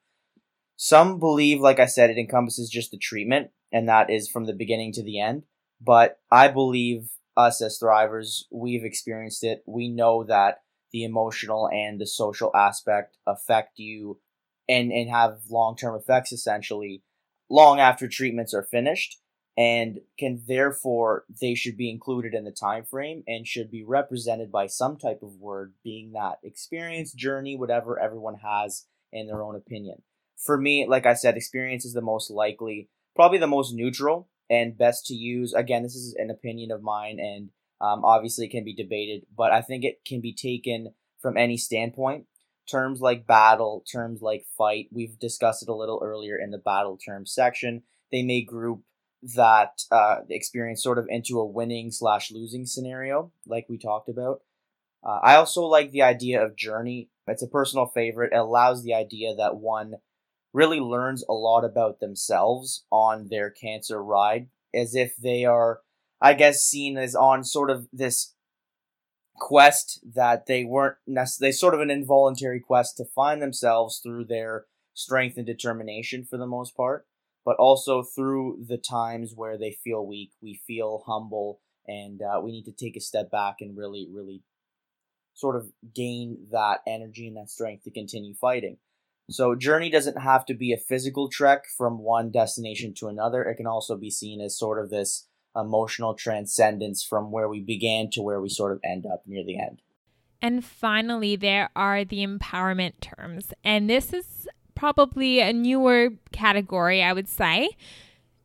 Some 0.76 1.20
believe, 1.20 1.62
like 1.62 1.80
I 1.80 1.86
said, 1.86 2.10
it 2.10 2.18
encompasses 2.18 2.70
just 2.70 2.92
the 2.92 2.98
treatment, 2.98 3.52
and 3.72 3.88
that 3.88 4.10
is 4.10 4.28
from 4.28 4.44
the 4.44 4.54
beginning 4.54 4.92
to 4.92 5.04
the 5.04 5.22
end. 5.22 5.44
But 5.80 6.20
I 6.30 6.50
believe 6.50 7.12
us 7.38 7.62
as 7.62 7.80
thrivers, 7.82 8.44
we've 8.52 8.84
experienced 8.84 9.46
it. 9.46 9.64
We 9.66 9.88
know 9.88 10.26
that 10.26 10.64
the 10.98 11.04
emotional 11.04 11.70
and 11.72 12.02
the 12.02 12.08
social 12.08 12.52
aspect 12.56 13.18
affect 13.28 13.78
you 13.78 14.20
and, 14.68 14.92
and 14.92 15.10
have 15.10 15.42
long 15.50 15.76
term 15.76 15.96
effects 15.96 16.32
essentially 16.32 17.04
long 17.50 17.80
after 17.80 18.08
treatments 18.08 18.52
are 18.54 18.64
finished 18.64 19.20
and 19.56 20.00
can 20.18 20.42
therefore 20.48 21.24
they 21.40 21.54
should 21.54 21.78
be 21.78 21.92
included 21.92 22.34
in 22.34 22.46
the 22.46 22.52
time 22.52 22.84
frame 22.84 23.24
and 23.28 23.48
should 23.48 23.70
be 23.70 23.84
represented 23.84 24.52
by 24.52 24.66
some 24.66 24.98
type 24.98 25.22
of 25.22 25.36
word 25.36 25.74
being 25.84 26.14
that 26.14 26.40
experience 26.42 27.14
journey 27.14 27.56
whatever 27.56 28.00
everyone 28.00 28.36
has 28.36 28.86
in 29.14 29.28
their 29.28 29.44
own 29.44 29.56
opinion. 29.56 30.02
For 30.36 30.58
me 30.58 30.88
like 30.88 31.06
i 31.06 31.14
said 31.14 31.38
experience 31.38 31.86
is 31.86 31.94
the 31.94 32.02
most 32.02 32.32
likely 32.32 32.90
probably 33.16 33.38
the 33.38 33.46
most 33.46 33.72
neutral 33.72 34.30
and 34.50 34.76
best 34.76 35.06
to 35.08 35.14
use. 35.14 35.54
Again 35.54 35.84
this 35.84 35.96
is 35.96 36.16
an 36.18 36.32
opinion 36.32 36.72
of 36.72 36.82
mine 36.82 37.20
and 37.20 37.50
um, 37.82 38.04
obviously 38.04 38.46
it 38.46 38.52
can 38.52 38.64
be 38.64 38.74
debated 38.74 39.26
but 39.36 39.52
i 39.52 39.62
think 39.62 39.84
it 39.84 40.04
can 40.06 40.22
be 40.22 40.34
taken 40.34 40.94
from 41.20 41.38
any 41.38 41.58
standpoint 41.58 42.26
terms 42.70 43.00
like 43.00 43.28
battle 43.28 43.84
terms 43.92 44.22
like 44.22 44.46
fight 44.58 44.88
we've 44.92 45.18
discussed 45.20 45.64
it 45.64 45.70
a 45.70 45.76
little 45.76 46.02
earlier 46.04 46.38
in 46.38 46.52
the 46.52 46.58
battle 46.58 46.98
term 46.98 47.26
section 47.26 47.84
they 48.12 48.24
may 48.24 48.42
group 48.42 48.82
that 49.36 49.82
uh, 49.92 50.18
experience 50.30 50.84
sort 50.84 50.98
of 50.98 51.08
into 51.10 51.40
a 51.40 51.46
winning 51.46 51.92
slash 51.92 52.32
losing 52.32 52.66
scenario, 52.66 53.32
like 53.46 53.68
we 53.70 53.78
talked 53.78 54.10
about. 54.10 54.42
Uh, 55.04 55.20
I 55.24 55.36
also 55.36 55.64
like 55.64 55.92
the 55.92 56.02
idea 56.04 56.44
of 56.44 56.56
journey. 56.56 57.10
It's 57.28 57.44
a 57.44 57.48
personal 57.48 57.88
favorite. 57.88 58.34
It 58.34 58.38
allows 58.38 58.84
the 58.84 58.94
idea 58.94 59.36
that 59.36 59.58
one 59.58 59.96
really 60.54 60.80
learns 60.80 61.24
a 61.28 61.34
lot 61.34 61.64
about 61.66 62.00
themselves 62.00 62.86
on 62.92 63.28
their 63.30 63.50
cancer 63.50 64.04
ride, 64.04 64.48
as 64.74 64.96
if 64.96 65.16
they 65.18 65.46
are, 65.46 65.82
I 66.22 66.34
guess, 66.34 66.62
seen 66.62 66.98
as 66.98 67.16
on 67.16 67.44
sort 67.44 67.70
of 67.70 67.88
this 67.92 68.34
quest 69.36 70.00
that 70.16 70.48
they 70.48 70.64
weren't 70.64 70.98
necessarily, 71.06 71.52
sort 71.52 71.74
of 71.74 71.82
an 71.82 71.92
involuntary 71.92 72.60
quest 72.60 72.98
to 72.98 73.06
find 73.06 73.42
themselves 73.42 74.00
through 74.04 74.26
their 74.26 74.66
strength 74.94 75.38
and 75.38 75.46
determination 75.46 76.26
for 76.26 76.38
the 76.38 76.48
most 76.48 76.76
part 76.76 77.06
but 77.48 77.56
also 77.60 78.04
through 78.04 78.62
the 78.68 78.78
times 78.78 79.32
where 79.34 79.58
they 79.58 79.72
feel 79.72 80.06
weak, 80.06 80.32
we 80.42 80.60
feel 80.68 81.04
humble, 81.08 81.62
and 81.88 82.22
uh, 82.22 82.42
we 82.44 82.52
need 82.52 82.66
to 82.66 82.74
take 82.74 82.98
a 82.98 83.00
step 83.00 83.32
back 83.32 83.56
and 83.62 83.78
really, 83.78 84.06
really 84.12 84.44
sort 85.34 85.56
of 85.56 85.72
gain 85.96 86.48
that 86.52 86.80
energy 86.86 87.26
and 87.26 87.38
that 87.38 87.50
strength 87.50 87.86
to 87.86 87.90
continue 87.90 88.34
fighting. 88.34 88.76
So, 89.30 89.56
journey 89.56 89.90
doesn't 89.90 90.22
have 90.22 90.46
to 90.48 90.54
be 90.54 90.74
a 90.74 90.78
physical 90.78 91.30
trek 91.30 91.68
from 91.78 92.00
one 92.00 92.32
destination 92.32 92.94
to 92.96 93.08
another. 93.08 93.44
It 93.44 93.56
can 93.56 93.66
also 93.66 93.96
be 93.96 94.12
seen 94.12 94.42
as 94.42 94.60
sort 94.60 94.84
of 94.84 94.90
this 94.90 95.30
emotional 95.58 96.14
transcendence 96.14 97.04
from 97.04 97.32
where 97.32 97.50
we 97.50 97.62
began 97.62 98.10
to 98.12 98.22
where 98.22 98.40
we 98.40 98.50
sort 98.50 98.72
of 98.72 98.80
end 98.84 99.06
up 99.06 99.24
near 99.26 99.44
the 99.44 99.60
end. 99.60 99.82
And 100.42 100.64
finally, 100.64 101.36
there 101.36 101.70
are 101.76 102.06
the 102.06 102.26
empowerment 102.26 103.00
terms. 103.02 103.54
And 103.64 103.90
this 103.90 104.14
is 104.14 104.48
probably 104.76 105.40
a 105.40 105.52
newer 105.52 106.12
category, 106.32 107.02
I 107.02 107.14
would 107.14 107.28
say. 107.28 107.72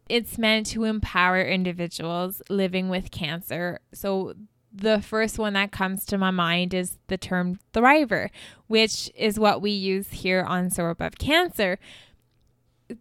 It's 0.08 0.38
meant 0.38 0.66
to 0.68 0.84
empower 0.84 1.42
individuals 1.42 2.42
living 2.48 2.88
with 2.88 3.10
cancer. 3.10 3.80
So, 3.92 4.34
the 4.74 5.02
first 5.02 5.38
one 5.38 5.52
that 5.52 5.70
comes 5.70 6.06
to 6.06 6.16
my 6.16 6.30
mind 6.30 6.72
is 6.72 6.96
the 7.08 7.18
term 7.18 7.58
thriver, 7.74 8.30
which 8.68 9.10
is 9.14 9.38
what 9.38 9.60
we 9.60 9.70
use 9.70 10.08
here 10.08 10.42
on 10.42 10.70
Soar 10.70 10.90
Above 10.90 11.18
Cancer. 11.18 11.78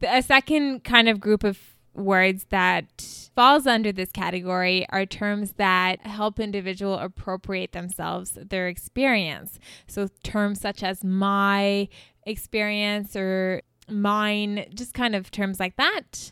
A 0.01 0.21
second 0.21 0.83
kind 0.83 1.07
of 1.07 1.21
group 1.21 1.45
of 1.45 1.70
words 1.93 2.45
that 2.49 3.29
falls 3.35 3.67
under 3.67 3.91
this 3.91 4.11
category 4.11 4.85
are 4.89 5.05
terms 5.05 5.53
that 5.57 6.05
help 6.05 6.39
individual 6.39 6.97
appropriate 6.97 7.73
themselves 7.73 8.37
their 8.49 8.67
experience 8.67 9.59
so 9.87 10.07
terms 10.23 10.61
such 10.61 10.83
as 10.83 11.03
my 11.03 11.87
experience 12.25 13.15
or 13.15 13.61
mine, 13.89 14.65
just 14.73 14.93
kind 14.93 15.15
of 15.15 15.31
terms 15.31 15.59
like 15.59 15.75
that 15.77 16.31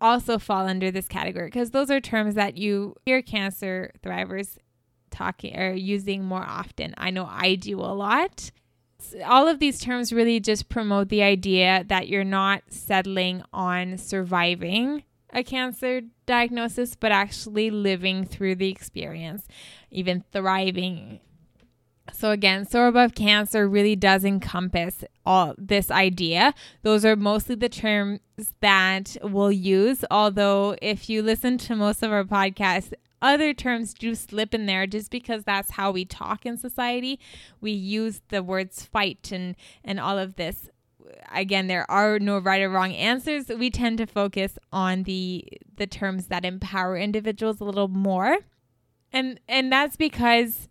also 0.00 0.38
fall 0.38 0.66
under 0.66 0.90
this 0.90 1.06
category 1.06 1.46
because 1.46 1.70
those 1.70 1.90
are 1.90 2.00
terms 2.00 2.34
that 2.34 2.56
you 2.56 2.96
hear 3.04 3.20
cancer 3.20 3.92
thrivers 4.02 4.56
talking 5.10 5.58
or 5.58 5.72
using 5.72 6.24
more 6.24 6.42
often. 6.42 6.94
I 6.96 7.10
know 7.10 7.26
I 7.30 7.54
do 7.56 7.78
a 7.80 7.92
lot. 7.92 8.50
All 9.24 9.48
of 9.48 9.58
these 9.58 9.80
terms 9.80 10.12
really 10.12 10.40
just 10.40 10.68
promote 10.68 11.08
the 11.08 11.22
idea 11.22 11.84
that 11.88 12.08
you're 12.08 12.24
not 12.24 12.62
settling 12.68 13.42
on 13.52 13.98
surviving 13.98 15.04
a 15.32 15.44
cancer 15.44 16.02
diagnosis, 16.26 16.96
but 16.96 17.12
actually 17.12 17.70
living 17.70 18.24
through 18.24 18.56
the 18.56 18.68
experience, 18.68 19.46
even 19.90 20.24
thriving 20.32 21.20
so 22.12 22.30
again, 22.30 22.66
soar 22.66 22.88
above 22.88 23.14
cancer 23.14 23.68
really 23.68 23.96
does 23.96 24.24
encompass 24.24 25.04
all 25.24 25.54
this 25.58 25.90
idea. 25.90 26.54
Those 26.82 27.04
are 27.04 27.16
mostly 27.16 27.54
the 27.54 27.68
terms 27.68 28.20
that 28.60 29.16
we'll 29.22 29.52
use. 29.52 30.04
Although 30.10 30.76
if 30.82 31.08
you 31.08 31.22
listen 31.22 31.58
to 31.58 31.76
most 31.76 32.02
of 32.02 32.12
our 32.12 32.24
podcasts, 32.24 32.92
other 33.22 33.52
terms 33.54 33.94
do 33.94 34.14
slip 34.14 34.54
in 34.54 34.66
there 34.66 34.86
just 34.86 35.10
because 35.10 35.44
that's 35.44 35.72
how 35.72 35.90
we 35.90 36.04
talk 36.04 36.46
in 36.46 36.56
society. 36.56 37.20
We 37.60 37.72
use 37.72 38.22
the 38.28 38.42
words 38.42 38.84
fight 38.84 39.30
and 39.32 39.56
and 39.84 40.00
all 40.00 40.18
of 40.18 40.36
this. 40.36 40.68
Again, 41.32 41.66
there 41.66 41.90
are 41.90 42.18
no 42.18 42.38
right 42.38 42.62
or 42.62 42.70
wrong 42.70 42.92
answers. 42.92 43.48
We 43.48 43.70
tend 43.70 43.98
to 43.98 44.06
focus 44.06 44.58
on 44.72 45.04
the 45.04 45.46
the 45.76 45.86
terms 45.86 46.26
that 46.28 46.44
empower 46.44 46.96
individuals 46.96 47.60
a 47.60 47.64
little 47.64 47.88
more. 47.88 48.38
And 49.12 49.40
and 49.48 49.72
that's 49.72 49.96
because 49.96 50.68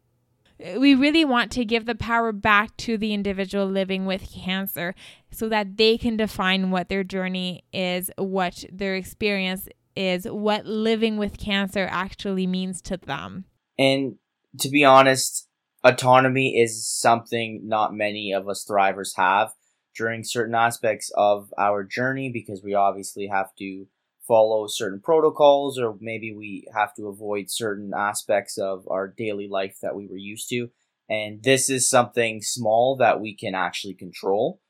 we 0.77 0.93
really 0.93 1.23
want 1.23 1.51
to 1.53 1.63
give 1.63 1.85
the 1.85 1.95
power 1.95 2.31
back 2.31 2.75
to 2.77 2.97
the 2.97 3.13
individual 3.13 3.65
living 3.65 4.05
with 4.05 4.29
cancer 4.31 4.93
so 5.31 5.47
that 5.47 5.77
they 5.77 5.97
can 5.97 6.17
define 6.17 6.69
what 6.69 6.89
their 6.89 7.03
journey 7.03 7.63
is, 7.71 8.11
what 8.17 8.65
their 8.71 8.95
experience 8.95 9.69
is 9.95 10.25
what 10.25 10.65
living 10.65 11.17
with 11.17 11.37
cancer 11.37 11.87
actually 11.89 12.47
means 12.47 12.81
to 12.83 12.97
them. 12.97 13.45
And 13.77 14.15
to 14.59 14.69
be 14.69 14.83
honest, 14.83 15.47
autonomy 15.83 16.59
is 16.59 16.87
something 16.87 17.61
not 17.63 17.93
many 17.93 18.33
of 18.33 18.47
us 18.47 18.65
thrivers 18.69 19.15
have 19.15 19.51
during 19.95 20.23
certain 20.23 20.55
aspects 20.55 21.11
of 21.15 21.53
our 21.57 21.83
journey 21.83 22.29
because 22.31 22.61
we 22.63 22.73
obviously 22.73 23.27
have 23.27 23.53
to 23.57 23.87
follow 24.27 24.67
certain 24.67 25.01
protocols 25.01 25.79
or 25.79 25.97
maybe 25.99 26.33
we 26.33 26.65
have 26.73 26.93
to 26.95 27.07
avoid 27.07 27.49
certain 27.49 27.91
aspects 27.95 28.57
of 28.57 28.87
our 28.87 29.07
daily 29.07 29.47
life 29.47 29.77
that 29.81 29.95
we 29.95 30.07
were 30.07 30.17
used 30.17 30.47
to. 30.49 30.69
And 31.09 31.41
this 31.41 31.69
is 31.69 31.89
something 31.89 32.41
small 32.41 32.95
that 32.97 33.19
we 33.19 33.35
can 33.35 33.55
actually 33.55 33.95
control. 33.95 34.61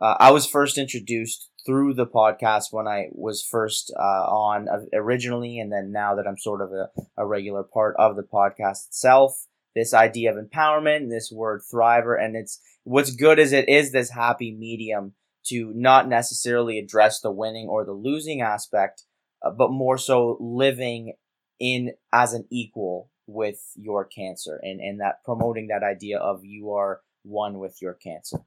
Uh, 0.00 0.16
I 0.20 0.30
was 0.30 0.46
first 0.46 0.76
introduced 0.76 1.48
through 1.66 1.94
the 1.94 2.06
podcast 2.06 2.66
when 2.70 2.86
I 2.86 3.08
was 3.12 3.42
first 3.42 3.92
uh, 3.98 4.00
on 4.02 4.68
originally, 4.94 5.58
and 5.58 5.72
then 5.72 5.92
now 5.92 6.14
that 6.14 6.26
I'm 6.26 6.38
sort 6.38 6.62
of 6.62 6.72
a, 6.72 6.88
a 7.16 7.26
regular 7.26 7.64
part 7.64 7.96
of 7.98 8.16
the 8.16 8.22
podcast 8.22 8.86
itself 8.86 9.46
this 9.76 9.92
idea 9.92 10.34
of 10.34 10.42
empowerment, 10.42 11.10
this 11.10 11.30
word 11.30 11.60
thriver, 11.72 12.18
and 12.20 12.34
it's 12.34 12.60
what's 12.84 13.14
good 13.14 13.38
is 13.38 13.52
it 13.52 13.68
is 13.68 13.92
this 13.92 14.10
happy 14.10 14.50
medium 14.50 15.12
to 15.44 15.70
not 15.76 16.08
necessarily 16.08 16.78
address 16.78 17.20
the 17.20 17.30
winning 17.30 17.68
or 17.68 17.84
the 17.84 17.92
losing 17.92 18.40
aspect, 18.40 19.04
uh, 19.44 19.50
but 19.50 19.70
more 19.70 19.98
so 19.98 20.38
living 20.40 21.12
in 21.60 21.92
as 22.12 22.32
an 22.32 22.46
equal 22.50 23.10
with 23.26 23.60
your 23.76 24.04
cancer 24.04 24.58
and, 24.62 24.80
and 24.80 25.00
that 25.00 25.22
promoting 25.24 25.68
that 25.68 25.82
idea 25.82 26.18
of 26.18 26.44
you 26.44 26.72
are 26.72 27.00
one 27.22 27.58
with 27.58 27.76
your 27.82 27.94
cancer. 27.94 28.38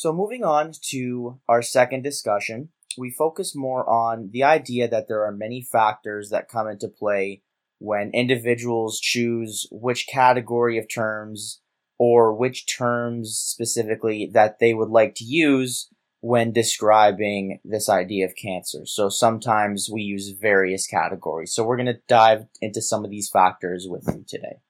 So 0.00 0.14
moving 0.14 0.44
on 0.44 0.72
to 0.92 1.40
our 1.46 1.60
second 1.60 2.04
discussion, 2.04 2.70
we 2.96 3.10
focus 3.10 3.54
more 3.54 3.86
on 3.86 4.30
the 4.32 4.42
idea 4.42 4.88
that 4.88 5.08
there 5.08 5.26
are 5.26 5.30
many 5.30 5.60
factors 5.60 6.30
that 6.30 6.48
come 6.48 6.68
into 6.68 6.88
play 6.88 7.42
when 7.80 8.10
individuals 8.14 8.98
choose 8.98 9.66
which 9.70 10.06
category 10.10 10.78
of 10.78 10.88
terms 10.88 11.60
or 11.98 12.34
which 12.34 12.64
terms 12.66 13.36
specifically 13.36 14.30
that 14.32 14.58
they 14.58 14.72
would 14.72 14.88
like 14.88 15.16
to 15.16 15.24
use 15.24 15.90
when 16.20 16.50
describing 16.50 17.60
this 17.62 17.90
idea 17.90 18.24
of 18.24 18.34
cancer. 18.36 18.86
So 18.86 19.10
sometimes 19.10 19.90
we 19.92 20.00
use 20.00 20.30
various 20.30 20.86
categories. 20.86 21.52
So 21.52 21.62
we're 21.62 21.76
going 21.76 21.94
to 21.94 22.00
dive 22.08 22.46
into 22.62 22.80
some 22.80 23.04
of 23.04 23.10
these 23.10 23.28
factors 23.28 23.86
with 23.86 24.04
you 24.06 24.24
today. 24.26 24.60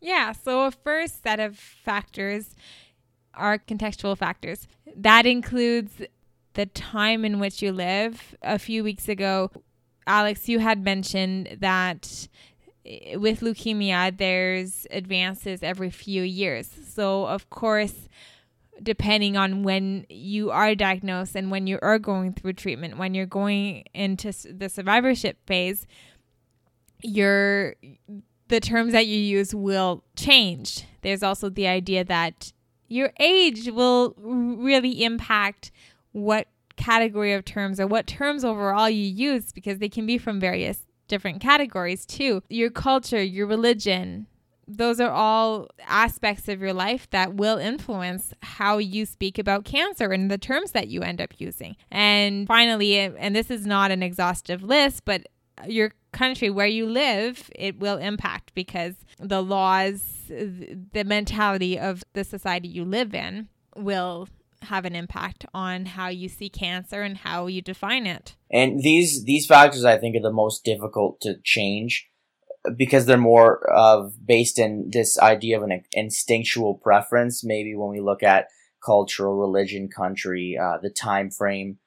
Yeah, 0.00 0.32
so 0.32 0.66
a 0.66 0.72
first 0.72 1.22
set 1.22 1.38
of 1.38 1.56
factors 1.56 2.56
are 3.34 3.58
contextual 3.58 4.16
factors. 4.16 4.66
That 4.96 5.26
includes 5.26 6.02
the 6.54 6.66
time 6.66 7.24
in 7.24 7.38
which 7.38 7.62
you 7.62 7.72
live. 7.72 8.34
A 8.42 8.58
few 8.58 8.84
weeks 8.84 9.08
ago, 9.08 9.50
Alex, 10.06 10.48
you 10.48 10.58
had 10.58 10.84
mentioned 10.84 11.58
that 11.60 12.28
eh, 12.84 13.16
with 13.16 13.40
leukemia, 13.40 14.16
there's 14.16 14.86
advances 14.90 15.62
every 15.62 15.90
few 15.90 16.22
years. 16.22 16.68
So, 16.88 17.26
of 17.26 17.48
course, 17.50 18.08
depending 18.82 19.36
on 19.36 19.62
when 19.62 20.06
you 20.08 20.50
are 20.50 20.74
diagnosed 20.74 21.36
and 21.36 21.50
when 21.50 21.66
you 21.66 21.78
are 21.82 21.98
going 21.98 22.32
through 22.32 22.54
treatment, 22.54 22.98
when 22.98 23.14
you're 23.14 23.26
going 23.26 23.84
into 23.94 24.32
the 24.52 24.68
survivorship 24.68 25.38
phase, 25.46 25.86
your 27.02 27.74
the 28.48 28.60
terms 28.60 28.92
that 28.92 29.06
you 29.06 29.16
use 29.16 29.54
will 29.54 30.04
change. 30.14 30.84
There's 31.00 31.22
also 31.22 31.48
the 31.48 31.66
idea 31.66 32.04
that 32.04 32.52
your 32.92 33.12
age 33.18 33.70
will 33.70 34.14
really 34.18 35.02
impact 35.02 35.72
what 36.12 36.48
category 36.76 37.32
of 37.32 37.44
terms 37.44 37.80
or 37.80 37.86
what 37.86 38.06
terms 38.06 38.44
overall 38.44 38.88
you 38.88 39.04
use 39.04 39.52
because 39.52 39.78
they 39.78 39.88
can 39.88 40.06
be 40.06 40.18
from 40.18 40.38
various 40.38 40.80
different 41.08 41.40
categories 41.40 42.04
too. 42.04 42.42
Your 42.48 42.70
culture, 42.70 43.22
your 43.22 43.46
religion, 43.46 44.26
those 44.68 45.00
are 45.00 45.10
all 45.10 45.68
aspects 45.86 46.48
of 46.48 46.60
your 46.60 46.72
life 46.72 47.08
that 47.10 47.34
will 47.34 47.58
influence 47.58 48.32
how 48.42 48.78
you 48.78 49.04
speak 49.06 49.38
about 49.38 49.64
cancer 49.64 50.12
and 50.12 50.30
the 50.30 50.38
terms 50.38 50.72
that 50.72 50.88
you 50.88 51.02
end 51.02 51.20
up 51.20 51.34
using. 51.38 51.76
And 51.90 52.46
finally, 52.46 52.98
and 52.98 53.34
this 53.34 53.50
is 53.50 53.66
not 53.66 53.90
an 53.90 54.02
exhaustive 54.02 54.62
list, 54.62 55.04
but 55.04 55.26
your 55.66 55.92
country 56.12 56.50
where 56.50 56.66
you 56.66 56.86
live, 56.86 57.50
it 57.54 57.78
will 57.78 57.96
impact 57.96 58.54
because 58.54 58.94
the 59.18 59.42
laws, 59.42 60.21
the 60.92 61.04
mentality 61.04 61.78
of 61.78 62.02
the 62.12 62.24
society 62.24 62.68
you 62.68 62.84
live 62.84 63.14
in 63.14 63.48
will 63.76 64.28
have 64.62 64.84
an 64.84 64.94
impact 64.94 65.44
on 65.52 65.86
how 65.86 66.08
you 66.08 66.28
see 66.28 66.48
cancer 66.48 67.02
and 67.02 67.18
how 67.18 67.46
you 67.46 67.60
define 67.60 68.06
it. 68.06 68.36
And 68.50 68.80
these 68.80 69.24
these 69.24 69.46
factors 69.46 69.84
I 69.84 69.98
think 69.98 70.16
are 70.16 70.22
the 70.22 70.32
most 70.32 70.64
difficult 70.64 71.20
to 71.22 71.36
change 71.42 72.08
because 72.76 73.06
they're 73.06 73.16
more 73.16 73.68
of 73.70 74.14
based 74.24 74.58
in 74.58 74.90
this 74.92 75.18
idea 75.18 75.56
of 75.56 75.62
an 75.62 75.82
instinctual 75.92 76.74
preference 76.74 77.42
maybe 77.44 77.74
when 77.74 77.90
we 77.90 78.00
look 78.00 78.22
at 78.22 78.48
cultural 78.84 79.36
religion 79.36 79.88
country 79.88 80.56
uh, 80.60 80.78
the 80.80 80.90
time 80.90 81.30
frame 81.30 81.78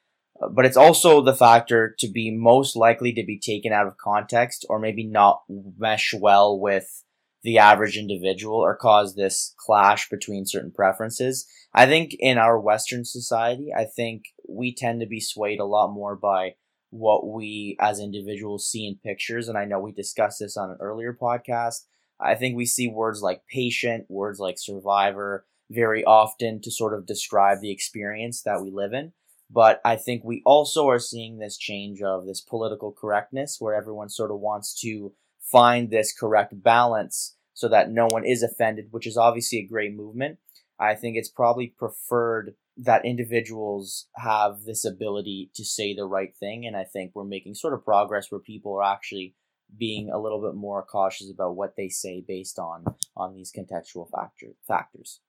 uh, 0.42 0.50
but 0.50 0.66
it's 0.66 0.78
also 0.78 1.22
the 1.22 1.34
factor 1.34 1.96
to 1.98 2.10
be 2.10 2.30
most 2.30 2.76
likely 2.76 3.14
to 3.14 3.24
be 3.24 3.40
taken 3.40 3.72
out 3.72 3.88
of 3.88 3.98
context 3.98 4.66
or 4.70 4.80
maybe 4.80 5.06
not 5.06 5.44
mesh 5.78 6.14
well 6.14 6.60
with 6.60 7.05
the 7.46 7.60
average 7.60 7.96
individual 7.96 8.58
or 8.58 8.76
cause 8.76 9.14
this 9.14 9.54
clash 9.58 10.10
between 10.10 10.48
certain 10.48 10.72
preferences. 10.72 11.46
I 11.76 11.86
think 11.86 12.16
in 12.20 12.40
our 12.40 12.60
Western 12.60 13.06
society, 13.06 13.72
I 13.72 13.86
think 13.86 14.24
we 14.50 14.74
tend 14.74 15.00
to 15.02 15.06
be 15.06 15.20
swayed 15.20 15.60
a 15.60 15.66
lot 15.66 15.94
more 15.94 16.16
by 16.16 16.56
what 16.90 17.28
we 17.28 17.78
as 17.80 18.00
individuals 18.00 18.68
see 18.68 18.88
in 18.88 18.96
pictures. 18.96 19.48
And 19.48 19.60
I 19.60 19.66
know 19.66 19.80
we 19.80 19.92
discussed 19.92 20.40
this 20.40 20.58
on 20.58 20.72
an 20.72 20.78
earlier 20.82 21.14
podcast. 21.14 21.82
I 22.20 22.34
think 22.34 22.56
we 22.56 22.66
see 22.66 22.88
words 22.88 23.22
like 23.22 23.44
patient, 23.48 24.06
words 24.10 24.40
like 24.40 24.58
survivor 24.58 25.46
very 25.70 26.04
often 26.04 26.62
to 26.62 26.72
sort 26.72 26.96
of 26.96 27.06
describe 27.06 27.62
the 27.62 27.72
experience 27.72 28.42
that 28.42 28.64
we 28.64 28.72
live 28.72 28.94
in. 28.94 29.14
But 29.52 29.82
I 29.86 29.98
think 29.98 30.24
we 30.24 30.42
also 30.48 30.90
are 30.90 30.98
seeing 30.98 31.38
this 31.38 31.58
change 31.58 32.02
of 32.02 32.26
this 32.26 32.42
political 32.42 32.92
correctness 32.92 33.58
where 33.60 33.76
everyone 33.76 34.10
sort 34.10 34.32
of 34.32 34.40
wants 34.40 34.74
to 34.82 35.14
find 35.40 35.92
this 35.92 36.12
correct 36.12 36.64
balance 36.64 37.35
so 37.56 37.68
that 37.70 37.90
no 37.90 38.06
one 38.06 38.26
is 38.26 38.44
offended, 38.44 38.90
which 38.92 39.08
is 39.08 39.18
obviously 39.18 39.58
a 39.60 39.68
great 39.68 39.96
movement. 39.96 40.38
I 40.78 40.94
think 40.94 41.16
it's 41.16 41.30
probably 41.30 41.68
preferred 41.68 42.54
that 42.78 43.06
individuals 43.06 44.08
have 44.18 44.64
this 44.66 44.84
ability 44.84 45.50
to 45.56 45.64
say 45.64 45.96
the 45.96 46.06
right 46.06 46.36
thing. 46.36 46.68
And 46.68 46.76
I 46.76 46.84
think 46.84 47.12
we're 47.16 47.24
making 47.24 47.56
sort 47.56 47.74
of 47.74 47.86
progress 47.86 48.30
where 48.30 48.42
people 48.42 48.76
are 48.76 48.84
actually 48.84 49.34
being 49.76 50.10
a 50.12 50.20
little 50.20 50.42
bit 50.42 50.54
more 50.54 50.84
cautious 50.84 51.32
about 51.32 51.56
what 51.56 51.76
they 51.76 51.90
say 51.90 52.24
based 52.28 52.60
on 52.60 52.84
on 53.16 53.34
these 53.34 53.52
contextual 53.52 54.10
factor 54.12 54.48
factors. 54.68 55.22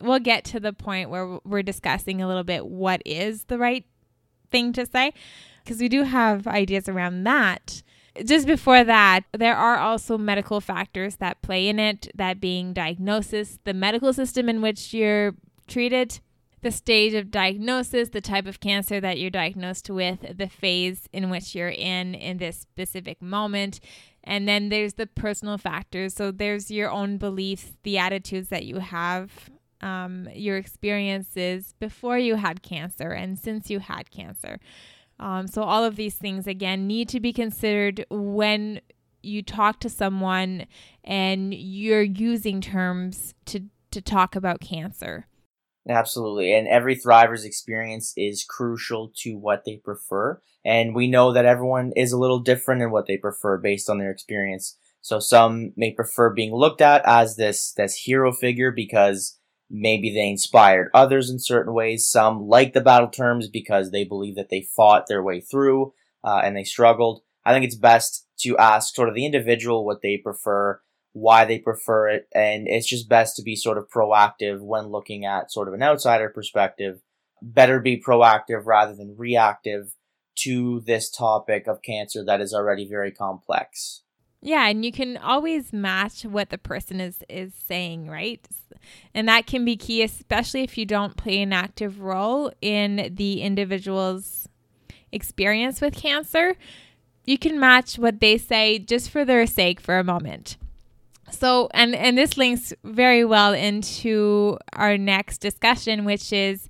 We'll 0.00 0.20
get 0.20 0.44
to 0.46 0.60
the 0.60 0.72
point 0.72 1.10
where 1.10 1.38
we're 1.44 1.62
discussing 1.62 2.20
a 2.20 2.28
little 2.28 2.44
bit 2.44 2.66
what 2.66 3.02
is 3.06 3.44
the 3.44 3.58
right 3.58 3.86
thing 4.50 4.72
to 4.74 4.84
say 4.84 5.14
because 5.64 5.80
we 5.80 5.88
do 5.88 6.02
have 6.02 6.46
ideas 6.46 6.88
around 6.88 7.24
that 7.24 7.82
just 8.24 8.46
before 8.46 8.84
that, 8.84 9.22
there 9.32 9.56
are 9.56 9.78
also 9.78 10.18
medical 10.18 10.60
factors 10.60 11.16
that 11.16 11.42
play 11.42 11.68
in 11.68 11.78
it, 11.78 12.08
that 12.14 12.40
being 12.40 12.72
diagnosis, 12.72 13.58
the 13.64 13.74
medical 13.74 14.12
system 14.12 14.48
in 14.48 14.60
which 14.60 14.92
you're 14.92 15.34
treated, 15.66 16.20
the 16.60 16.70
stage 16.70 17.14
of 17.14 17.30
diagnosis, 17.30 18.10
the 18.10 18.20
type 18.20 18.46
of 18.46 18.60
cancer 18.60 19.00
that 19.00 19.18
you're 19.18 19.30
diagnosed 19.30 19.90
with, 19.90 20.36
the 20.36 20.48
phase 20.48 21.08
in 21.12 21.30
which 21.30 21.54
you're 21.54 21.68
in 21.68 22.14
in 22.14 22.38
this 22.38 22.58
specific 22.58 23.20
moment. 23.20 23.80
And 24.22 24.46
then 24.46 24.68
there's 24.68 24.94
the 24.94 25.06
personal 25.08 25.58
factors. 25.58 26.14
So 26.14 26.30
there's 26.30 26.70
your 26.70 26.90
own 26.90 27.18
beliefs, 27.18 27.72
the 27.82 27.98
attitudes 27.98 28.48
that 28.48 28.64
you 28.64 28.78
have, 28.78 29.50
um, 29.80 30.28
your 30.34 30.56
experiences 30.56 31.74
before 31.80 32.18
you 32.18 32.36
had 32.36 32.62
cancer 32.62 33.10
and 33.10 33.38
since 33.38 33.68
you 33.68 33.80
had 33.80 34.10
cancer. 34.10 34.60
Um, 35.22 35.46
so, 35.46 35.62
all 35.62 35.84
of 35.84 35.94
these 35.94 36.16
things, 36.16 36.48
again, 36.48 36.88
need 36.88 37.08
to 37.10 37.20
be 37.20 37.32
considered 37.32 38.04
when 38.10 38.80
you 39.22 39.40
talk 39.40 39.78
to 39.80 39.88
someone 39.88 40.66
and 41.04 41.54
you're 41.54 42.02
using 42.02 42.60
terms 42.60 43.32
to, 43.46 43.60
to 43.92 44.00
talk 44.00 44.34
about 44.34 44.60
cancer. 44.60 45.28
Absolutely. 45.88 46.52
And 46.52 46.66
every 46.66 46.96
thriver's 46.96 47.44
experience 47.44 48.12
is 48.16 48.44
crucial 48.44 49.12
to 49.18 49.34
what 49.34 49.64
they 49.64 49.76
prefer. 49.76 50.40
And 50.64 50.92
we 50.92 51.06
know 51.06 51.32
that 51.32 51.46
everyone 51.46 51.92
is 51.94 52.10
a 52.10 52.18
little 52.18 52.40
different 52.40 52.82
in 52.82 52.90
what 52.90 53.06
they 53.06 53.16
prefer 53.16 53.58
based 53.58 53.88
on 53.88 53.98
their 53.98 54.10
experience. 54.10 54.76
So 55.00 55.20
some 55.20 55.72
may 55.76 55.92
prefer 55.92 56.30
being 56.30 56.52
looked 56.52 56.80
at 56.80 57.02
as 57.04 57.36
this, 57.36 57.72
this 57.72 57.94
hero 57.96 58.32
figure 58.32 58.72
because 58.72 59.38
Maybe 59.74 60.12
they 60.12 60.28
inspired 60.28 60.90
others 60.92 61.30
in 61.30 61.38
certain 61.38 61.72
ways. 61.72 62.06
Some 62.06 62.46
like 62.46 62.74
the 62.74 62.82
battle 62.82 63.08
terms 63.08 63.48
because 63.48 63.90
they 63.90 64.04
believe 64.04 64.36
that 64.36 64.50
they 64.50 64.60
fought 64.60 65.06
their 65.08 65.22
way 65.22 65.40
through 65.40 65.94
uh, 66.22 66.42
and 66.44 66.54
they 66.54 66.64
struggled. 66.64 67.22
I 67.44 67.52
think 67.52 67.64
it's 67.64 67.74
best 67.74 68.26
to 68.40 68.58
ask 68.58 68.94
sort 68.94 69.08
of 69.08 69.14
the 69.14 69.24
individual 69.24 69.86
what 69.86 70.02
they 70.02 70.18
prefer, 70.18 70.80
why 71.14 71.46
they 71.46 71.58
prefer 71.58 72.08
it, 72.08 72.28
and 72.34 72.68
it's 72.68 72.86
just 72.86 73.08
best 73.08 73.34
to 73.36 73.42
be 73.42 73.56
sort 73.56 73.78
of 73.78 73.88
proactive 73.88 74.60
when 74.60 74.88
looking 74.88 75.24
at 75.24 75.50
sort 75.50 75.68
of 75.68 75.74
an 75.74 75.82
outsider 75.82 76.28
perspective. 76.28 77.00
Better 77.40 77.80
be 77.80 78.00
proactive 78.00 78.66
rather 78.66 78.94
than 78.94 79.16
reactive 79.16 79.94
to 80.34 80.80
this 80.80 81.10
topic 81.10 81.66
of 81.66 81.82
cancer 81.82 82.22
that 82.24 82.40
is 82.40 82.52
already 82.52 82.86
very 82.86 83.10
complex. 83.10 84.02
Yeah, 84.44 84.66
and 84.68 84.84
you 84.84 84.90
can 84.90 85.16
always 85.18 85.72
match 85.72 86.24
what 86.24 86.50
the 86.50 86.58
person 86.58 87.00
is 87.00 87.22
is 87.28 87.52
saying, 87.54 88.08
right? 88.08 88.44
And 89.14 89.28
that 89.28 89.46
can 89.46 89.64
be 89.64 89.76
key 89.76 90.02
especially 90.02 90.62
if 90.64 90.76
you 90.76 90.84
don't 90.84 91.16
play 91.16 91.40
an 91.40 91.52
active 91.52 92.00
role 92.00 92.52
in 92.60 93.12
the 93.14 93.40
individual's 93.42 94.48
experience 95.12 95.80
with 95.80 95.94
cancer. 95.94 96.56
You 97.24 97.38
can 97.38 97.60
match 97.60 97.98
what 97.98 98.18
they 98.18 98.36
say 98.36 98.80
just 98.80 99.10
for 99.10 99.24
their 99.24 99.46
sake 99.46 99.80
for 99.80 99.98
a 99.98 100.04
moment. 100.04 100.56
So, 101.30 101.68
and 101.72 101.94
and 101.94 102.18
this 102.18 102.36
links 102.36 102.72
very 102.82 103.24
well 103.24 103.52
into 103.52 104.58
our 104.72 104.98
next 104.98 105.38
discussion 105.38 106.04
which 106.04 106.32
is 106.32 106.68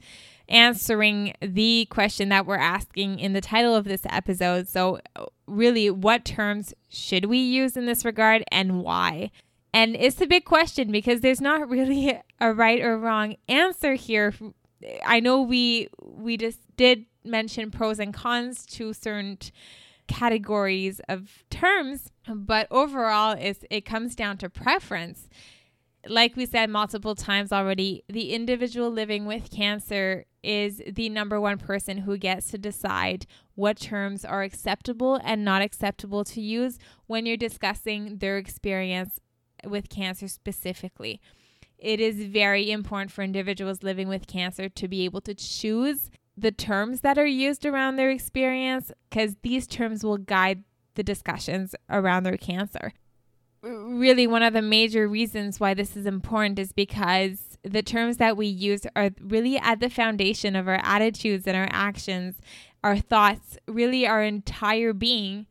answering 0.49 1.33
the 1.41 1.87
question 1.87 2.29
that 2.29 2.45
we're 2.45 2.59
asking 2.59 3.19
in 3.19 3.33
the 3.33 3.41
title 3.41 3.75
of 3.75 3.85
this 3.85 4.03
episode. 4.11 4.69
So, 4.69 5.01
really, 5.53 5.91
what 5.91 6.25
terms 6.25 6.75
should 6.89 7.27
we 7.27 7.39
use 7.39 7.77
in 7.77 7.87
this 7.87 8.05
regard 8.05 8.45
and 8.51 8.83
why? 8.83 9.31
And 9.75 9.97
it's 9.97 10.21
a 10.21 10.27
big 10.27 10.45
question 10.45 10.91
because 10.93 11.21
there's 11.21 11.41
not 11.41 11.69
really 11.69 12.19
a 12.41 12.53
right 12.53 12.81
or 12.83 12.99
wrong 12.99 13.37
answer 13.49 13.95
here. 13.95 14.35
I 15.07 15.21
know 15.21 15.41
we 15.43 15.89
we 16.03 16.37
just 16.37 16.61
did 16.77 17.07
mention 17.25 17.71
pros 17.71 17.99
and 17.99 18.13
cons 18.13 18.67
to 18.67 18.93
certain 18.93 19.39
categories 20.09 21.01
of 21.09 21.45
terms, 21.49 22.11
but 22.29 22.67
overall 22.71 23.37
is 23.39 23.65
it 23.71 23.85
comes 23.85 24.15
down 24.15 24.37
to 24.39 24.51
preference 24.51 25.29
like 26.09 26.37
we 26.37 26.47
said 26.47 26.69
multiple 26.71 27.15
times 27.15 27.53
already, 27.53 28.03
the 28.09 28.33
individual 28.33 28.91
living 28.91 29.25
with 29.27 29.51
cancer 29.51 30.25
is 30.43 30.83
the 30.91 31.09
number 31.09 31.41
one 31.41 31.59
person 31.59 31.99
who 31.99 32.17
gets 32.19 32.51
to 32.51 32.59
decide 32.59 33.27
what 33.55 33.79
terms 33.79 34.25
are 34.25 34.43
acceptable 34.43 35.21
and 35.23 35.45
not 35.45 35.63
acceptable 35.63 36.25
to 36.25 36.41
use 36.41 36.79
when 37.07 37.27
you're 37.27 37.37
discussing 37.37 38.19
their 38.19 38.37
experience 38.37 39.21
with 39.65 39.89
cancer 39.89 40.27
specifically. 40.27 41.21
It 41.79 42.01
is 42.01 42.27
very 42.27 42.71
important 42.71 43.13
for 43.13 43.23
individuals 43.23 43.83
living 43.83 44.09
with 44.09 44.27
cancer 44.27 44.69
to 44.69 44.89
be 44.89 45.05
able 45.05 45.21
to 45.23 45.35
choose 45.35 46.11
the 46.37 46.53
terms 46.53 47.03
that 47.03 47.19
are 47.19 47.27
used 47.27 47.65
around 47.67 47.97
their 47.97 48.11
experience 48.11 48.91
because 49.09 49.37
these 49.43 49.67
terms 49.67 50.03
will 50.03 50.19
guide 50.19 50.65
the 50.95 51.03
discussions 51.03 51.75
around 51.89 52.25
their 52.25 52.37
cancer 52.37 52.93
really 53.63 54.27
one 54.27 54.43
of 54.43 54.53
the 54.53 54.63
major 54.63 55.07
reasons 55.07 55.61
why 55.61 55.75
this 55.75 55.97
is 55.97 56.07
important 56.07 56.59
is 56.59 56.73
because 56.73 57.59
the 57.63 57.83
terms 57.83 58.17
that 58.17 58.37
we 58.37 58.47
use 58.47 58.83
are 58.97 59.11
really 59.21 59.57
at 59.59 59.81
the 59.81 59.91
foundation 59.91 60.57
of 60.57 60.67
our 60.67 60.81
attitudes 60.83 61.47
and 61.47 61.57
our 61.57 61.69
actions, 61.71 62.37
our 62.83 62.97
thoughts, 62.99 63.57
really 63.69 64.07
our 64.07 64.23
entire 64.23 64.93
being 64.93 65.47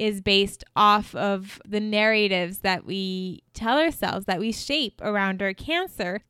is 0.00 0.22
based 0.22 0.64
off 0.74 1.14
of 1.14 1.60
the 1.68 1.80
narratives 1.80 2.60
that 2.60 2.86
we 2.86 3.42
tell 3.52 3.78
ourselves 3.78 4.24
that 4.24 4.40
we 4.40 4.50
shape 4.50 5.00
around 5.02 5.42
our 5.42 5.52
cancer. 5.52 6.22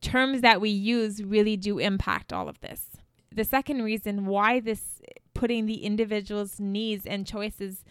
Terms 0.00 0.42
that 0.42 0.60
we 0.60 0.68
use 0.68 1.22
really 1.22 1.56
do 1.56 1.78
impact 1.78 2.32
all 2.32 2.48
of 2.48 2.60
this. 2.60 2.98
The 3.34 3.44
second 3.44 3.82
reason 3.82 4.26
why 4.26 4.60
this 4.60 5.00
putting 5.34 5.66
the 5.66 5.84
individual's 5.84 6.60
needs 6.60 7.06
and 7.06 7.26
choices 7.26 7.84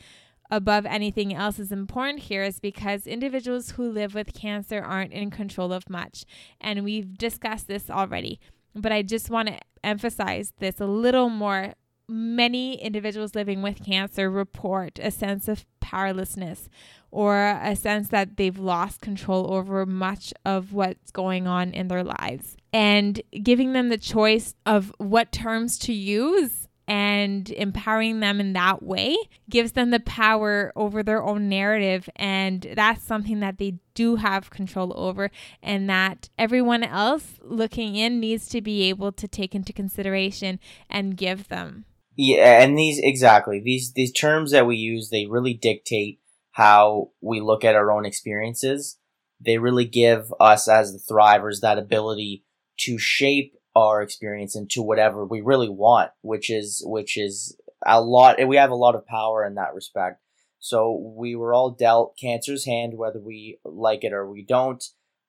above 0.50 0.86
anything 0.86 1.34
else 1.34 1.60
is 1.60 1.72
important 1.72 2.20
here 2.20 2.44
is 2.44 2.60
because 2.60 3.08
individuals 3.08 3.72
who 3.72 3.90
live 3.90 4.16
with 4.16 4.34
cancer 4.34 4.82
aren't 4.82 5.14
in 5.14 5.30
control 5.30 5.74
of 5.74 5.90
much. 5.90 6.26
And 6.62 6.84
we've 6.84 7.18
discussed 7.18 7.68
this 7.68 7.90
already. 7.90 8.40
But 8.76 8.92
I 8.92 9.02
just 9.02 9.30
want 9.30 9.50
to 9.50 9.60
emphasize 9.84 10.54
this 10.60 10.80
a 10.80 10.86
little 10.86 11.30
more. 11.30 11.74
Many 12.10 12.82
individuals 12.82 13.36
living 13.36 13.62
with 13.62 13.84
cancer 13.84 14.30
report 14.30 14.98
a 14.98 15.12
sense 15.12 15.50
of 15.50 15.66
powerlessness 15.82 16.70
or 17.12 17.60
a 17.62 17.76
sense 17.76 18.08
that 18.10 18.38
they've 18.38 18.58
lost 18.58 19.02
control 19.02 19.54
over 19.54 19.86
much 19.86 20.34
of 20.46 20.72
what's 20.72 21.12
going 21.12 21.48
on 21.48 21.74
in 21.74 21.90
their 21.90 22.06
lives. 22.06 22.56
And 22.72 23.22
giving 23.44 23.74
them 23.74 23.90
the 23.90 23.98
choice 23.98 24.56
of 24.66 24.94
what 25.00 25.34
terms 25.34 25.78
to 25.80 25.94
use 25.94 26.67
and 26.88 27.50
empowering 27.52 28.22
them 28.22 28.40
in 28.40 28.54
that 28.54 28.82
way 28.82 29.18
gives 29.50 29.74
them 29.74 29.92
the 29.92 30.00
power 30.00 30.72
over 30.76 31.04
their 31.04 31.22
own 31.22 31.50
narrative. 31.50 32.10
And 32.16 32.66
that's 32.76 33.04
something 33.04 33.42
that 33.42 33.58
they 33.58 33.80
do 33.94 34.16
have 34.16 34.50
control 34.50 34.94
over, 34.96 35.30
and 35.62 35.90
that 35.90 36.30
everyone 36.38 36.84
else 36.84 37.40
looking 37.42 37.96
in 37.96 38.20
needs 38.20 38.48
to 38.50 38.62
be 38.62 38.90
able 38.90 39.12
to 39.14 39.28
take 39.28 39.54
into 39.54 39.74
consideration 39.74 40.60
and 40.90 41.18
give 41.18 41.48
them. 41.48 41.86
Yeah, 42.16 42.62
and 42.62 42.78
these 42.78 43.00
exactly 43.00 43.62
these 43.64 43.94
these 43.94 44.12
terms 44.12 44.52
that 44.52 44.66
we 44.66 44.76
use, 44.76 45.10
they 45.10 45.28
really 45.28 45.54
dictate 45.54 46.20
how 46.52 47.12
we 47.22 47.40
look 47.40 47.64
at 47.64 47.76
our 47.76 47.92
own 47.92 48.06
experiences. 48.06 48.98
They 49.40 49.60
really 49.60 49.86
give 49.86 50.34
us 50.40 50.68
as 50.68 50.94
the 50.94 51.14
thrivers 51.14 51.60
that 51.62 51.78
ability 51.78 52.44
to 52.80 52.98
shape 52.98 53.54
our 53.78 54.02
experience 54.02 54.56
into 54.56 54.82
whatever 54.82 55.24
we 55.24 55.42
really 55.42 55.70
want, 55.70 56.12
which 56.22 56.50
is 56.50 56.84
which 56.86 57.16
is 57.18 57.56
a 57.86 58.02
lot. 58.02 58.38
We 58.48 58.58
have 58.58 58.72
a 58.72 58.76
lot 58.76 58.96
of 58.96 59.06
power 59.06 59.46
in 59.46 59.56
that 59.56 59.76
respect. 59.76 60.22
So 60.60 61.14
we 61.16 61.36
were 61.36 61.54
all 61.54 61.70
dealt 61.70 62.18
cancer's 62.20 62.66
hand, 62.66 62.98
whether 62.98 63.20
we 63.20 63.60
like 63.64 64.04
it 64.04 64.14
or 64.14 64.30
we 64.30 64.44
don't. 64.44 64.84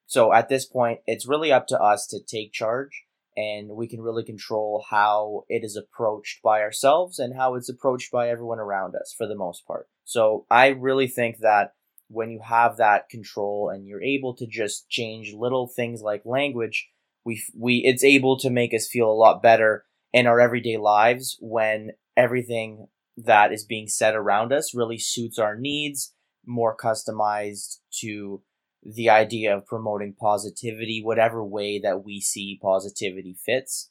So 0.06 0.32
at 0.32 0.48
this 0.48 0.64
point, 0.64 1.00
it's 1.06 1.28
really 1.28 1.52
up 1.52 1.66
to 1.66 1.78
us 1.78 2.06
to 2.08 2.20
take 2.26 2.52
charge 2.52 3.04
and 3.36 3.68
we 3.68 3.86
can 3.86 4.00
really 4.00 4.24
control 4.24 4.84
how 4.90 5.44
it 5.50 5.62
is 5.62 5.76
approached 5.76 6.42
by 6.42 6.62
ourselves 6.62 7.18
and 7.18 7.36
how 7.36 7.54
it's 7.54 7.68
approached 7.68 8.10
by 8.10 8.30
everyone 8.30 8.58
around 8.58 8.96
us 8.96 9.14
for 9.16 9.26
the 9.26 9.36
most 9.36 9.66
part. 9.66 9.88
So 10.04 10.46
I 10.50 10.68
really 10.68 11.06
think 11.06 11.40
that 11.40 11.74
when 12.08 12.30
you 12.30 12.40
have 12.42 12.78
that 12.78 13.10
control 13.10 13.68
and 13.68 13.86
you're 13.86 14.02
able 14.02 14.34
to 14.36 14.46
just 14.46 14.88
change 14.88 15.34
little 15.34 15.68
things 15.68 16.00
like 16.00 16.22
language, 16.24 16.88
we 17.24 17.42
we 17.56 17.82
it's 17.84 18.04
able 18.04 18.38
to 18.38 18.50
make 18.50 18.72
us 18.74 18.88
feel 18.88 19.10
a 19.10 19.12
lot 19.12 19.42
better 19.42 19.84
in 20.12 20.26
our 20.26 20.40
everyday 20.40 20.76
lives 20.76 21.36
when 21.40 21.90
everything 22.16 22.88
that 23.16 23.52
is 23.52 23.64
being 23.64 23.88
said 23.88 24.14
around 24.14 24.52
us 24.52 24.74
really 24.74 24.98
suits 24.98 25.38
our 25.38 25.56
needs, 25.56 26.14
more 26.46 26.76
customized 26.76 27.78
to 28.00 28.42
the 28.82 29.10
idea 29.10 29.56
of 29.56 29.66
promoting 29.66 30.14
positivity, 30.18 31.02
whatever 31.02 31.44
way 31.44 31.78
that 31.80 32.04
we 32.04 32.20
see 32.20 32.58
positivity 32.62 33.36
fits. 33.44 33.90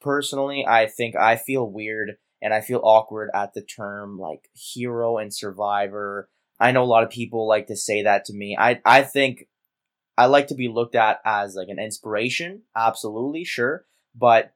Personally, 0.00 0.64
I 0.68 0.86
think 0.86 1.16
I 1.16 1.36
feel 1.36 1.70
weird 1.70 2.18
and 2.42 2.52
I 2.52 2.60
feel 2.60 2.80
awkward 2.84 3.30
at 3.34 3.54
the 3.54 3.62
term 3.62 4.18
like 4.18 4.50
hero 4.54 5.16
and 5.16 5.34
survivor. 5.34 6.28
I 6.60 6.70
know 6.72 6.82
a 6.82 6.86
lot 6.86 7.02
of 7.02 7.10
people 7.10 7.48
like 7.48 7.66
to 7.68 7.76
say 7.76 8.02
that 8.02 8.24
to 8.26 8.34
me. 8.34 8.56
I, 8.58 8.80
I 8.84 9.02
think 9.02 9.48
I 10.18 10.26
like 10.26 10.48
to 10.48 10.56
be 10.56 10.66
looked 10.66 10.96
at 10.96 11.20
as 11.24 11.54
like 11.54 11.68
an 11.68 11.78
inspiration, 11.78 12.62
absolutely, 12.74 13.44
sure, 13.44 13.86
but 14.16 14.52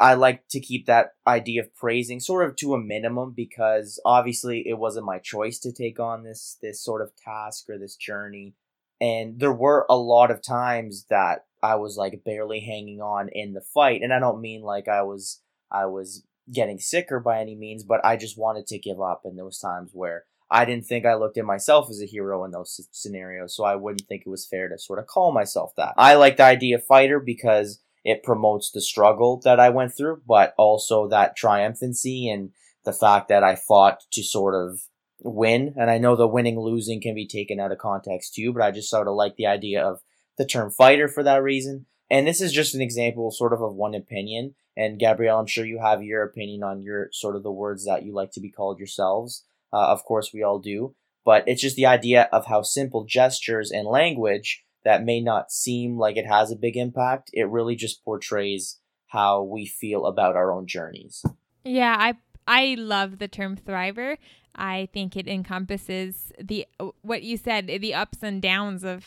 I 0.00 0.14
like 0.14 0.48
to 0.48 0.60
keep 0.60 0.86
that 0.86 1.12
idea 1.24 1.62
of 1.62 1.74
praising 1.74 2.18
sort 2.18 2.48
of 2.48 2.56
to 2.56 2.74
a 2.74 2.80
minimum 2.80 3.32
because 3.36 4.00
obviously 4.04 4.64
it 4.66 4.76
wasn't 4.76 5.06
my 5.06 5.20
choice 5.20 5.60
to 5.60 5.72
take 5.72 6.00
on 6.00 6.24
this 6.24 6.58
this 6.60 6.82
sort 6.82 7.00
of 7.00 7.12
task 7.16 7.70
or 7.70 7.78
this 7.78 7.94
journey. 7.94 8.54
And 9.00 9.38
there 9.38 9.52
were 9.52 9.86
a 9.88 9.96
lot 9.96 10.32
of 10.32 10.42
times 10.42 11.06
that 11.10 11.46
I 11.62 11.76
was 11.76 11.96
like 11.96 12.24
barely 12.24 12.58
hanging 12.58 13.00
on 13.00 13.28
in 13.28 13.52
the 13.52 13.60
fight, 13.60 14.02
and 14.02 14.12
I 14.12 14.18
don't 14.18 14.40
mean 14.40 14.62
like 14.62 14.88
I 14.88 15.02
was 15.02 15.40
I 15.70 15.86
was 15.86 16.24
getting 16.52 16.80
sicker 16.80 17.20
by 17.20 17.40
any 17.40 17.54
means, 17.54 17.84
but 17.84 18.04
I 18.04 18.16
just 18.16 18.36
wanted 18.36 18.66
to 18.66 18.80
give 18.80 19.00
up 19.00 19.22
in 19.24 19.36
those 19.36 19.60
times 19.60 19.90
where 19.92 20.24
I 20.50 20.64
didn't 20.64 20.86
think 20.86 21.04
I 21.04 21.14
looked 21.14 21.36
at 21.36 21.44
myself 21.44 21.88
as 21.90 22.00
a 22.00 22.06
hero 22.06 22.44
in 22.44 22.50
those 22.50 22.80
scenarios, 22.90 23.54
so 23.54 23.64
I 23.64 23.76
wouldn't 23.76 24.08
think 24.08 24.22
it 24.24 24.30
was 24.30 24.46
fair 24.46 24.68
to 24.68 24.78
sort 24.78 24.98
of 24.98 25.06
call 25.06 25.32
myself 25.32 25.72
that. 25.76 25.94
I 25.96 26.14
like 26.14 26.38
the 26.38 26.44
idea 26.44 26.76
of 26.76 26.84
fighter 26.84 27.20
because 27.20 27.80
it 28.04 28.22
promotes 28.22 28.70
the 28.70 28.80
struggle 28.80 29.40
that 29.44 29.60
I 29.60 29.68
went 29.68 29.94
through, 29.94 30.22
but 30.26 30.54
also 30.56 31.08
that 31.08 31.36
triumphancy 31.36 32.32
and 32.32 32.50
the 32.84 32.92
fact 32.92 33.28
that 33.28 33.44
I 33.44 33.56
fought 33.56 34.00
to 34.12 34.22
sort 34.22 34.54
of 34.54 34.80
win. 35.20 35.74
And 35.76 35.90
I 35.90 35.98
know 35.98 36.16
the 36.16 36.26
winning 36.26 36.58
losing 36.58 37.02
can 37.02 37.14
be 37.14 37.26
taken 37.26 37.60
out 37.60 37.72
of 37.72 37.78
context 37.78 38.34
too, 38.34 38.52
but 38.52 38.62
I 38.62 38.70
just 38.70 38.88
sort 38.88 39.08
of 39.08 39.14
like 39.14 39.36
the 39.36 39.46
idea 39.46 39.84
of 39.84 40.00
the 40.38 40.46
term 40.46 40.70
fighter 40.70 41.08
for 41.08 41.22
that 41.22 41.42
reason. 41.42 41.86
And 42.10 42.26
this 42.26 42.40
is 42.40 42.52
just 42.52 42.74
an 42.74 42.80
example 42.80 43.30
sort 43.30 43.52
of 43.52 43.60
of 43.60 43.74
one 43.74 43.94
opinion. 43.94 44.54
And 44.76 44.98
Gabrielle, 44.98 45.40
I'm 45.40 45.46
sure 45.46 45.66
you 45.66 45.80
have 45.80 46.02
your 46.02 46.22
opinion 46.22 46.62
on 46.62 46.80
your 46.80 47.08
sort 47.12 47.36
of 47.36 47.42
the 47.42 47.52
words 47.52 47.84
that 47.84 48.04
you 48.04 48.14
like 48.14 48.30
to 48.32 48.40
be 48.40 48.50
called 48.50 48.78
yourselves. 48.78 49.44
Uh, 49.72 49.86
of 49.88 50.04
course, 50.04 50.30
we 50.32 50.42
all 50.42 50.58
do. 50.58 50.94
But 51.24 51.44
it's 51.46 51.60
just 51.60 51.76
the 51.76 51.86
idea 51.86 52.28
of 52.32 52.46
how 52.46 52.62
simple 52.62 53.04
gestures 53.04 53.70
and 53.70 53.86
language 53.86 54.64
that 54.84 55.04
may 55.04 55.20
not 55.20 55.50
seem 55.50 55.98
like 55.98 56.16
it 56.16 56.26
has 56.26 56.50
a 56.50 56.56
big 56.56 56.76
impact, 56.76 57.30
it 57.32 57.48
really 57.50 57.76
just 57.76 58.04
portrays 58.04 58.80
how 59.08 59.42
we 59.42 59.66
feel 59.66 60.06
about 60.06 60.36
our 60.36 60.52
own 60.52 60.66
journeys. 60.66 61.22
Yeah, 61.64 61.96
I 61.98 62.14
I 62.46 62.76
love 62.78 63.18
the 63.18 63.28
term 63.28 63.56
thriver. 63.56 64.16
I 64.54 64.88
think 64.92 65.16
it 65.16 65.28
encompasses 65.28 66.32
the 66.42 66.66
what 67.02 67.22
you 67.22 67.36
said, 67.36 67.66
the 67.66 67.94
ups 67.94 68.22
and 68.22 68.40
downs 68.40 68.84
of 68.84 69.06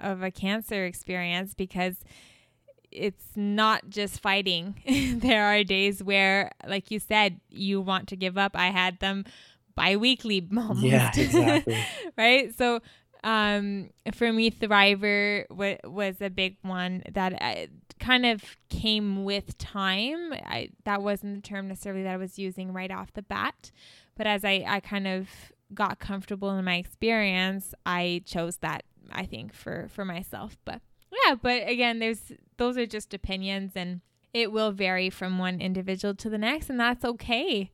of 0.00 0.22
a 0.22 0.30
cancer 0.30 0.84
experience 0.84 1.54
because 1.54 2.04
it's 2.92 3.30
not 3.34 3.88
just 3.88 4.20
fighting. 4.20 4.80
there 5.20 5.46
are 5.46 5.64
days 5.64 6.02
where, 6.02 6.52
like 6.66 6.90
you 6.90 6.98
said, 6.98 7.40
you 7.50 7.80
want 7.80 8.08
to 8.08 8.16
give 8.16 8.38
up. 8.38 8.52
I 8.54 8.66
had 8.66 9.00
them 9.00 9.24
bi-weekly 9.76 10.48
almost. 10.56 10.82
Yeah, 10.82 11.12
exactly. 11.14 11.78
right? 12.18 12.56
So 12.56 12.80
um, 13.22 13.90
for 14.14 14.32
me, 14.32 14.50
Thriver 14.50 15.48
w- 15.48 15.78
was 15.84 16.16
a 16.20 16.30
big 16.30 16.56
one 16.62 17.02
that 17.12 17.32
I, 17.40 17.64
uh, 17.64 17.66
kind 17.98 18.26
of 18.26 18.42
came 18.68 19.24
with 19.24 19.56
time. 19.58 20.32
I, 20.32 20.70
that 20.84 21.02
wasn't 21.02 21.42
the 21.42 21.48
term 21.48 21.68
necessarily 21.68 22.02
that 22.04 22.14
I 22.14 22.16
was 22.18 22.38
using 22.38 22.72
right 22.72 22.90
off 22.90 23.12
the 23.14 23.22
bat, 23.22 23.70
but 24.16 24.26
as 24.26 24.44
I, 24.44 24.64
I 24.66 24.80
kind 24.80 25.06
of 25.06 25.28
got 25.74 25.98
comfortable 25.98 26.50
in 26.56 26.64
my 26.64 26.76
experience, 26.76 27.74
I 27.84 28.22
chose 28.26 28.58
that 28.58 28.84
I 29.10 29.24
think 29.24 29.52
for 29.52 29.88
for 29.90 30.04
myself. 30.04 30.56
But 30.64 30.80
yeah, 31.24 31.34
but 31.34 31.68
again, 31.68 31.98
there's 31.98 32.32
those 32.58 32.76
are 32.76 32.86
just 32.86 33.14
opinions 33.14 33.72
and 33.74 34.00
it 34.32 34.52
will 34.52 34.70
vary 34.70 35.10
from 35.10 35.38
one 35.38 35.60
individual 35.60 36.14
to 36.14 36.28
the 36.30 36.38
next 36.38 36.70
and 36.70 36.78
that's 36.78 37.04
okay. 37.04 37.70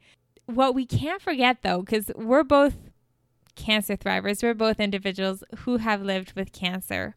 What 0.47 0.75
we 0.75 0.87
can't 0.87 1.23
forget 1.23 1.63
though 1.63 1.83
cuz 1.83 2.11
we're 2.15 2.45
both 2.45 2.77
cancer 3.55 3.97
thrivers. 3.97 4.43
We're 4.43 4.55
both 4.55 4.81
individuals 4.81 5.45
who 5.59 5.79
have 5.79 6.03
lived 6.03 6.33
with 6.35 6.53
cancer. 6.53 7.17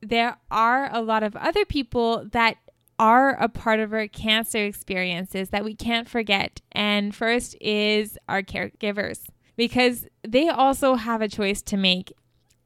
There 0.00 0.36
are 0.50 0.88
a 0.92 1.00
lot 1.00 1.22
of 1.22 1.36
other 1.36 1.64
people 1.64 2.26
that 2.32 2.56
are 2.98 3.30
a 3.42 3.48
part 3.48 3.80
of 3.80 3.92
our 3.92 4.06
cancer 4.06 4.64
experiences 4.64 5.50
that 5.50 5.64
we 5.64 5.74
can't 5.74 6.08
forget. 6.08 6.60
And 6.72 7.14
first 7.14 7.56
is 7.60 8.18
our 8.28 8.42
caregivers 8.42 9.20
because 9.56 10.06
they 10.26 10.48
also 10.48 10.94
have 10.94 11.20
a 11.20 11.28
choice 11.28 11.62
to 11.62 11.76
make. 11.76 12.12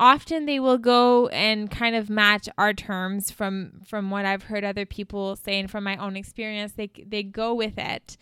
Often 0.01 0.47
they 0.47 0.61
will 0.61 0.79
go 0.79 1.27
and 1.29 1.71
kind 1.71 1.97
of 1.97 2.09
match 2.09 2.49
our 2.57 2.73
terms 2.73 3.31
from 3.31 3.81
from 3.85 4.11
what 4.11 4.25
I've 4.25 4.45
heard 4.45 4.63
other 4.65 4.87
people 4.87 5.35
say 5.35 5.59
and 5.59 5.71
from 5.71 5.83
my 5.83 5.97
own 5.97 6.17
experience. 6.17 6.73
They 6.73 6.91
they 7.05 7.23
go 7.23 7.53
with 7.55 7.79
it. 7.79 8.17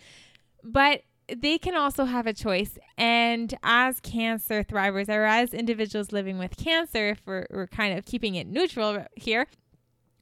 But 0.64 1.02
they 1.34 1.58
can 1.58 1.74
also 1.74 2.04
have 2.04 2.26
a 2.26 2.32
choice. 2.32 2.78
And 2.96 3.54
as 3.62 4.00
cancer 4.00 4.62
thrivers 4.62 5.08
or 5.08 5.24
as 5.24 5.52
individuals 5.52 6.12
living 6.12 6.38
with 6.38 6.56
cancer, 6.56 7.10
if 7.10 7.22
we're, 7.26 7.46
we're 7.50 7.66
kind 7.66 7.98
of 7.98 8.04
keeping 8.04 8.34
it 8.34 8.46
neutral 8.46 9.04
here, 9.16 9.46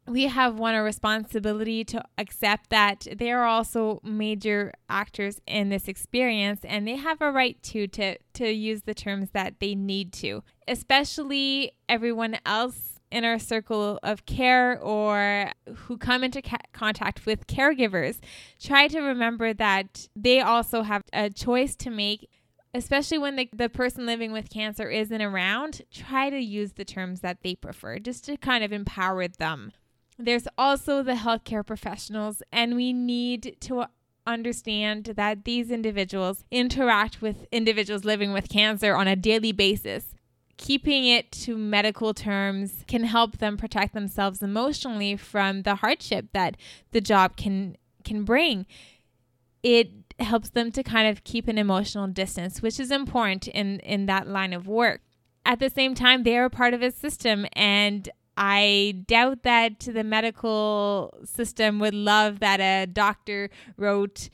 we 0.06 0.24
have 0.24 0.58
one 0.58 0.74
a 0.74 0.82
responsibility 0.82 1.84
to 1.84 2.02
accept 2.18 2.70
that 2.70 3.06
they 3.16 3.30
are 3.32 3.44
also 3.44 4.00
major 4.02 4.72
actors 4.88 5.40
in 5.46 5.70
this 5.70 5.88
experience 5.88 6.60
and 6.64 6.86
they 6.86 6.96
have 6.96 7.20
a 7.20 7.30
right 7.30 7.62
to 7.62 7.86
to 7.86 8.16
to 8.34 8.52
use 8.52 8.82
the 8.82 8.92
terms 8.92 9.30
that 9.30 9.54
they 9.60 9.74
need 9.74 10.12
to 10.12 10.42
especially 10.68 11.72
everyone 11.88 12.36
else 12.44 12.93
in 13.14 13.24
our 13.24 13.38
circle 13.38 14.00
of 14.02 14.26
care 14.26 14.78
or 14.80 15.52
who 15.72 15.96
come 15.96 16.24
into 16.24 16.42
ca- 16.42 16.58
contact 16.72 17.24
with 17.24 17.46
caregivers, 17.46 18.18
try 18.60 18.88
to 18.88 19.00
remember 19.00 19.54
that 19.54 20.08
they 20.16 20.40
also 20.40 20.82
have 20.82 21.04
a 21.12 21.30
choice 21.30 21.76
to 21.76 21.90
make. 21.90 22.28
Especially 22.76 23.18
when 23.18 23.36
the, 23.36 23.48
the 23.52 23.68
person 23.68 24.04
living 24.04 24.32
with 24.32 24.50
cancer 24.50 24.90
isn't 24.90 25.22
around, 25.22 25.82
try 25.92 26.28
to 26.28 26.40
use 26.40 26.72
the 26.72 26.84
terms 26.84 27.20
that 27.20 27.38
they 27.44 27.54
prefer 27.54 28.00
just 28.00 28.24
to 28.24 28.36
kind 28.36 28.64
of 28.64 28.72
empower 28.72 29.28
them. 29.28 29.70
There's 30.18 30.48
also 30.58 31.00
the 31.00 31.12
healthcare 31.12 31.64
professionals, 31.64 32.42
and 32.52 32.74
we 32.74 32.92
need 32.92 33.58
to 33.60 33.86
understand 34.26 35.04
that 35.16 35.44
these 35.44 35.70
individuals 35.70 36.44
interact 36.50 37.22
with 37.22 37.46
individuals 37.52 38.04
living 38.04 38.32
with 38.32 38.48
cancer 38.48 38.96
on 38.96 39.06
a 39.06 39.14
daily 39.14 39.52
basis 39.52 40.13
keeping 40.56 41.06
it 41.06 41.30
to 41.32 41.56
medical 41.56 42.14
terms 42.14 42.84
can 42.86 43.04
help 43.04 43.38
them 43.38 43.56
protect 43.56 43.94
themselves 43.94 44.42
emotionally 44.42 45.16
from 45.16 45.62
the 45.62 45.76
hardship 45.76 46.26
that 46.32 46.56
the 46.92 47.00
job 47.00 47.36
can 47.36 47.76
can 48.04 48.24
bring. 48.24 48.66
It 49.62 49.90
helps 50.20 50.50
them 50.50 50.70
to 50.72 50.82
kind 50.82 51.08
of 51.08 51.24
keep 51.24 51.48
an 51.48 51.58
emotional 51.58 52.06
distance, 52.06 52.62
which 52.62 52.78
is 52.78 52.90
important 52.90 53.48
in 53.48 53.80
in 53.80 54.06
that 54.06 54.26
line 54.26 54.52
of 54.52 54.66
work. 54.66 55.00
At 55.46 55.58
the 55.58 55.70
same 55.70 55.94
time, 55.94 56.22
they 56.22 56.38
are 56.38 56.48
part 56.48 56.74
of 56.74 56.82
a 56.82 56.90
system 56.90 57.46
and 57.52 58.08
I 58.36 59.04
doubt 59.06 59.44
that 59.44 59.80
the 59.80 60.02
medical 60.02 61.16
system 61.24 61.78
would 61.78 61.94
love 61.94 62.40
that 62.40 62.60
a 62.60 62.86
doctor 62.86 63.50
wrote 63.76 64.28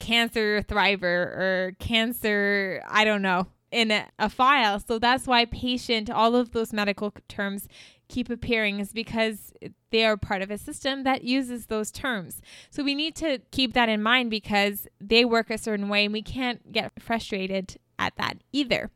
cancer 0.00 0.62
thriver 0.62 1.02
or 1.04 1.76
cancer, 1.78 2.82
I 2.88 3.04
don't 3.04 3.22
know, 3.22 3.46
in 3.72 3.90
a, 3.90 4.28
file. 4.28 4.78
So 4.78 4.98
that's 4.98 5.26
why 5.26 5.46
patient, 5.46 6.10
all 6.10 6.36
of 6.36 6.52
those 6.52 6.72
medical 6.72 7.12
terms 7.26 7.66
keep 8.08 8.28
appearing 8.28 8.78
is 8.78 8.92
because 8.92 9.52
they 9.90 10.04
are 10.04 10.16
part 10.16 10.42
of 10.42 10.50
a 10.50 10.58
system 10.58 11.02
that 11.04 11.24
uses 11.24 11.66
those 11.66 11.90
terms. 11.90 12.42
So 12.70 12.84
we 12.84 12.94
need 12.94 13.16
to 13.16 13.38
keep 13.50 13.72
that 13.72 13.88
in 13.88 14.02
mind 14.02 14.30
because 14.30 14.86
they 15.00 15.24
work 15.24 15.50
a 15.50 15.58
certain 15.58 15.88
way 15.88 16.04
and 16.04 16.12
we 16.12 16.22
can't 16.22 16.70
get 16.70 16.92
frustrated 17.00 17.78
at 17.98 18.14
that 18.16 18.38
either. 18.52 18.90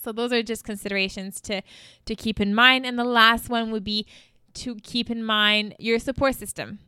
So 0.00 0.12
those 0.12 0.32
are 0.32 0.42
just 0.42 0.64
considerations 0.64 1.40
to 1.42 1.62
to 2.06 2.14
keep 2.14 2.40
in 2.40 2.54
mind 2.54 2.86
and 2.86 2.98
the 2.98 3.04
last 3.04 3.50
one 3.50 3.70
would 3.70 3.84
be 3.84 4.06
to 4.54 4.76
keep 4.76 5.10
in 5.10 5.22
mind 5.22 5.74
your 5.78 5.98
support 5.98 6.36
system. 6.36 6.78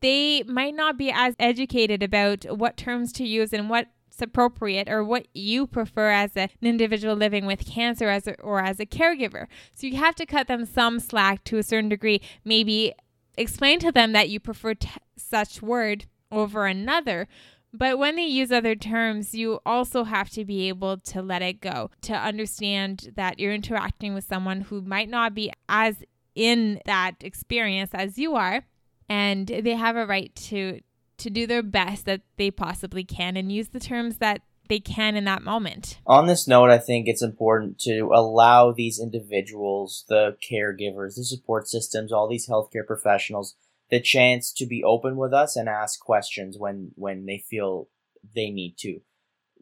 They 0.00 0.42
might 0.44 0.74
not 0.74 0.96
be 0.96 1.10
as 1.12 1.34
educated 1.38 2.02
about 2.02 2.44
what 2.44 2.76
terms 2.76 3.12
to 3.14 3.26
use 3.26 3.52
and 3.52 3.68
what 3.68 3.88
appropriate 4.20 4.88
or 4.88 5.04
what 5.04 5.26
you 5.32 5.66
prefer 5.66 6.10
as 6.10 6.36
a, 6.36 6.42
an 6.42 6.50
individual 6.62 7.14
living 7.14 7.46
with 7.46 7.66
cancer 7.66 8.08
as 8.08 8.26
a, 8.26 8.38
or 8.40 8.60
as 8.60 8.80
a 8.80 8.86
caregiver. 8.86 9.46
So 9.74 9.86
you 9.86 9.96
have 9.96 10.14
to 10.16 10.26
cut 10.26 10.48
them 10.48 10.66
some 10.66 11.00
slack 11.00 11.44
to 11.44 11.58
a 11.58 11.62
certain 11.62 11.88
degree. 11.88 12.20
Maybe 12.44 12.92
explain 13.38 13.78
to 13.80 13.92
them 13.92 14.12
that 14.12 14.28
you 14.28 14.40
prefer 14.40 14.74
t- 14.74 14.90
such 15.16 15.62
word 15.62 16.06
over 16.30 16.66
another. 16.66 17.28
But 17.72 17.98
when 17.98 18.16
they 18.16 18.26
use 18.26 18.52
other 18.52 18.74
terms, 18.74 19.34
you 19.34 19.60
also 19.64 20.04
have 20.04 20.28
to 20.30 20.44
be 20.44 20.68
able 20.68 20.98
to 20.98 21.22
let 21.22 21.40
it 21.40 21.62
go, 21.62 21.90
to 22.02 22.12
understand 22.12 23.12
that 23.16 23.38
you're 23.38 23.54
interacting 23.54 24.12
with 24.12 24.24
someone 24.24 24.62
who 24.62 24.82
might 24.82 25.08
not 25.08 25.32
be 25.32 25.50
as 25.70 26.04
in 26.34 26.80
that 26.84 27.14
experience 27.22 27.90
as 27.94 28.18
you 28.18 28.34
are 28.34 28.64
and 29.12 29.46
they 29.48 29.74
have 29.74 29.96
a 29.96 30.06
right 30.06 30.34
to 30.34 30.80
to 31.22 31.30
do 31.30 31.46
their 31.46 31.62
best 31.62 32.04
that 32.06 32.22
they 32.36 32.50
possibly 32.50 33.04
can 33.04 33.36
and 33.36 33.50
use 33.50 33.68
the 33.68 33.80
terms 33.80 34.18
that 34.18 34.42
they 34.68 34.80
can 34.80 35.16
in 35.16 35.24
that 35.24 35.42
moment. 35.42 35.98
On 36.06 36.26
this 36.26 36.46
note, 36.46 36.70
I 36.70 36.78
think 36.78 37.06
it's 37.06 37.22
important 37.22 37.78
to 37.80 38.10
allow 38.14 38.72
these 38.72 39.00
individuals, 39.00 40.04
the 40.08 40.36
caregivers, 40.50 41.16
the 41.16 41.24
support 41.24 41.68
systems, 41.68 42.12
all 42.12 42.28
these 42.28 42.48
healthcare 42.48 42.86
professionals, 42.86 43.56
the 43.90 44.00
chance 44.00 44.52
to 44.54 44.66
be 44.66 44.82
open 44.82 45.16
with 45.16 45.34
us 45.34 45.56
and 45.56 45.68
ask 45.68 46.00
questions 46.00 46.56
when 46.58 46.92
when 46.94 47.26
they 47.26 47.38
feel 47.38 47.88
they 48.34 48.50
need 48.50 48.76
to. 48.78 49.00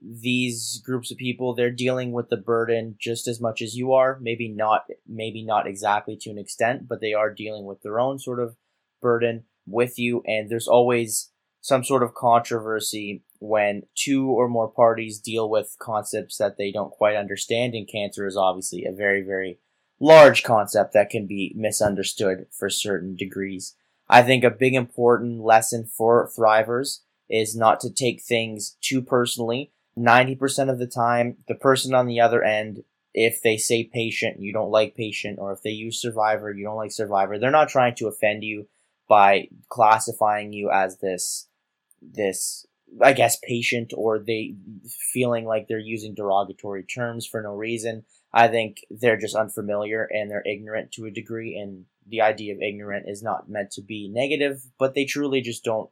These 0.03 0.81
groups 0.85 1.11
of 1.11 1.18
people, 1.18 1.55
they're 1.55 1.70
dealing 1.70 2.12
with 2.12 2.31
the 2.31 2.37
burden 2.37 2.96
just 2.99 3.27
as 3.27 3.40
much 3.40 3.61
as 3.61 3.77
you 3.77 3.92
are, 3.92 4.18
maybe 4.20 4.49
not 4.49 4.85
maybe 5.07 5.44
not 5.44 5.66
exactly 5.66 6.16
to 6.20 6.31
an 6.31 6.38
extent, 6.38 6.88
but 6.88 7.01
they 7.01 7.14
are 7.14 7.35
dealing 7.35 7.64
with 7.64 7.83
their 7.83 7.99
own 7.99 8.18
sort 8.18 8.40
of 8.40 8.57
burden 9.03 9.44
with 9.66 9.99
you 9.99 10.23
and 10.27 10.51
there's 10.51 10.68
always 10.68 11.31
some 11.61 11.85
sort 11.85 12.03
of 12.03 12.14
controversy 12.14 13.23
when 13.38 13.83
two 13.94 14.29
or 14.29 14.49
more 14.49 14.68
parties 14.68 15.18
deal 15.18 15.49
with 15.49 15.77
concepts 15.79 16.37
that 16.38 16.57
they 16.57 16.70
don't 16.70 16.90
quite 16.90 17.16
understand, 17.16 17.75
and 17.75 17.88
cancer 17.88 18.27
is 18.27 18.37
obviously 18.37 18.85
a 18.85 18.92
very, 18.92 19.23
very 19.23 19.59
large 19.99 20.42
concept 20.42 20.92
that 20.92 21.11
can 21.11 21.27
be 21.27 21.53
misunderstood 21.57 22.46
for 22.51 22.70
certain 22.70 23.16
degrees. 23.16 23.77
I 24.09 24.23
think 24.23 24.44
a 24.44 24.51
big 24.51 24.75
important 24.75 25.40
lesson 25.40 25.85
for 25.85 26.29
thrivers 26.37 27.01
is 27.29 27.55
not 27.55 27.81
to 27.81 27.90
take 27.90 28.23
things 28.23 28.77
too 28.81 29.03
personally. 29.03 29.70
90% 29.96 30.70
of 30.70 30.79
the 30.79 30.87
time, 30.87 31.37
the 31.46 31.55
person 31.55 31.94
on 31.94 32.07
the 32.07 32.20
other 32.20 32.42
end, 32.42 32.83
if 33.12 33.42
they 33.42 33.57
say 33.57 33.85
patient, 33.85 34.40
you 34.40 34.53
don't 34.53 34.70
like 34.70 34.94
patient, 34.94 35.38
or 35.38 35.53
if 35.53 35.62
they 35.62 35.70
use 35.70 36.01
survivor, 36.01 36.53
you 36.53 36.64
don't 36.64 36.77
like 36.77 36.92
survivor, 36.92 37.38
they're 37.38 37.51
not 37.51 37.68
trying 37.68 37.94
to 37.96 38.09
offend 38.09 38.42
you 38.42 38.66
by 39.09 39.49
classifying 39.68 40.53
you 40.53 40.70
as 40.70 40.99
this 40.99 41.49
this 42.01 42.67
I 43.01 43.13
guess 43.13 43.39
patient 43.43 43.93
or 43.97 44.19
they 44.19 44.55
feeling 45.13 45.45
like 45.45 45.69
they're 45.69 45.79
using 45.79 46.15
derogatory 46.15 46.83
terms 46.83 47.27
for 47.27 47.41
no 47.41 47.55
reason. 47.55 48.05
I 48.33 48.49
think 48.49 48.79
they're 48.91 49.17
just 49.17 49.37
unfamiliar 49.37 50.09
and 50.11 50.31
they're 50.31 50.47
ignorant 50.47 50.93
to 50.93 51.07
a 51.07 51.11
degree 51.11 51.57
and 51.57 51.85
the 52.07 52.21
idea 52.21 52.55
of 52.55 52.61
ignorant 52.61 53.07
is 53.09 53.23
not 53.23 53.49
meant 53.49 53.71
to 53.73 53.83
be 53.83 54.09
negative, 54.13 54.63
but 54.79 54.95
they 54.95 55.05
truly 55.05 55.41
just 55.41 55.63
don't 55.65 55.91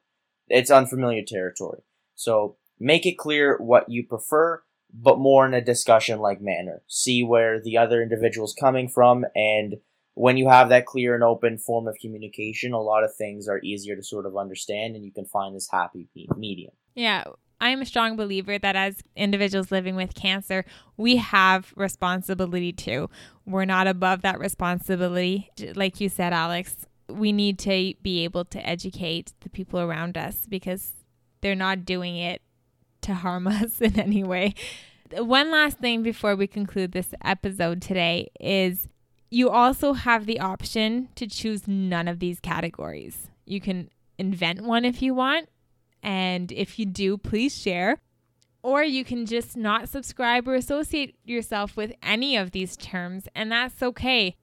it's 0.48 0.70
unfamiliar 0.70 1.22
territory. 1.22 1.82
So 2.14 2.56
make 2.80 3.06
it 3.06 3.18
clear 3.18 3.58
what 3.58 3.88
you 3.88 4.04
prefer, 4.06 4.62
but 4.92 5.18
more 5.18 5.46
in 5.46 5.54
a 5.54 5.60
discussion 5.60 6.20
like 6.20 6.40
manner. 6.40 6.82
See 6.88 7.22
where 7.22 7.60
the 7.60 7.76
other 7.76 8.02
individual's 8.02 8.54
coming 8.58 8.88
from 8.88 9.26
and 9.34 9.76
when 10.18 10.36
you 10.36 10.48
have 10.48 10.68
that 10.70 10.84
clear 10.84 11.14
and 11.14 11.22
open 11.22 11.56
form 11.56 11.86
of 11.86 11.96
communication, 12.00 12.72
a 12.72 12.80
lot 12.80 13.04
of 13.04 13.14
things 13.14 13.46
are 13.46 13.60
easier 13.62 13.94
to 13.94 14.02
sort 14.02 14.26
of 14.26 14.36
understand 14.36 14.96
and 14.96 15.04
you 15.04 15.12
can 15.12 15.24
find 15.24 15.54
this 15.54 15.68
happy 15.70 16.08
medium. 16.36 16.72
Yeah. 16.96 17.22
I'm 17.60 17.82
a 17.82 17.86
strong 17.86 18.16
believer 18.16 18.58
that 18.58 18.74
as 18.74 19.00
individuals 19.14 19.70
living 19.70 19.94
with 19.94 20.14
cancer, 20.14 20.64
we 20.96 21.16
have 21.16 21.72
responsibility 21.76 22.72
too. 22.72 23.08
We're 23.46 23.64
not 23.64 23.86
above 23.86 24.22
that 24.22 24.40
responsibility. 24.40 25.50
Like 25.76 26.00
you 26.00 26.08
said, 26.08 26.32
Alex, 26.32 26.86
we 27.08 27.30
need 27.30 27.58
to 27.60 27.94
be 28.02 28.24
able 28.24 28.44
to 28.46 28.68
educate 28.68 29.32
the 29.40 29.48
people 29.48 29.78
around 29.78 30.18
us 30.18 30.46
because 30.48 30.94
they're 31.42 31.54
not 31.54 31.84
doing 31.84 32.16
it 32.16 32.42
to 33.02 33.14
harm 33.14 33.46
us 33.46 33.80
in 33.80 33.98
any 33.98 34.24
way. 34.24 34.54
One 35.12 35.52
last 35.52 35.78
thing 35.78 36.02
before 36.02 36.34
we 36.34 36.48
conclude 36.48 36.90
this 36.90 37.14
episode 37.24 37.80
today 37.80 38.30
is 38.40 38.88
you 39.30 39.50
also 39.50 39.92
have 39.92 40.26
the 40.26 40.40
option 40.40 41.08
to 41.16 41.26
choose 41.26 41.68
none 41.68 42.08
of 42.08 42.18
these 42.18 42.40
categories. 42.40 43.28
You 43.44 43.60
can 43.60 43.90
invent 44.16 44.62
one 44.62 44.84
if 44.84 45.02
you 45.02 45.14
want, 45.14 45.48
and 46.02 46.50
if 46.52 46.78
you 46.78 46.86
do, 46.86 47.16
please 47.18 47.56
share. 47.56 47.98
Or 48.62 48.82
you 48.82 49.04
can 49.04 49.24
just 49.26 49.56
not 49.56 49.88
subscribe 49.88 50.48
or 50.48 50.54
associate 50.54 51.16
yourself 51.24 51.76
with 51.76 51.92
any 52.02 52.36
of 52.36 52.50
these 52.50 52.76
terms, 52.76 53.28
and 53.34 53.52
that's 53.52 53.82
okay. 53.82 54.36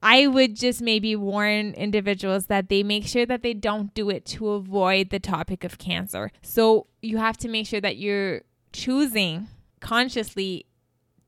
I 0.00 0.28
would 0.28 0.54
just 0.54 0.80
maybe 0.80 1.16
warn 1.16 1.72
individuals 1.72 2.46
that 2.46 2.68
they 2.68 2.84
make 2.84 3.06
sure 3.06 3.26
that 3.26 3.42
they 3.42 3.54
don't 3.54 3.92
do 3.94 4.10
it 4.10 4.24
to 4.26 4.50
avoid 4.50 5.10
the 5.10 5.18
topic 5.18 5.64
of 5.64 5.78
cancer. 5.78 6.30
So 6.40 6.86
you 7.02 7.18
have 7.18 7.36
to 7.38 7.48
make 7.48 7.66
sure 7.66 7.80
that 7.80 7.96
you're 7.96 8.42
choosing 8.72 9.48
consciously 9.80 10.66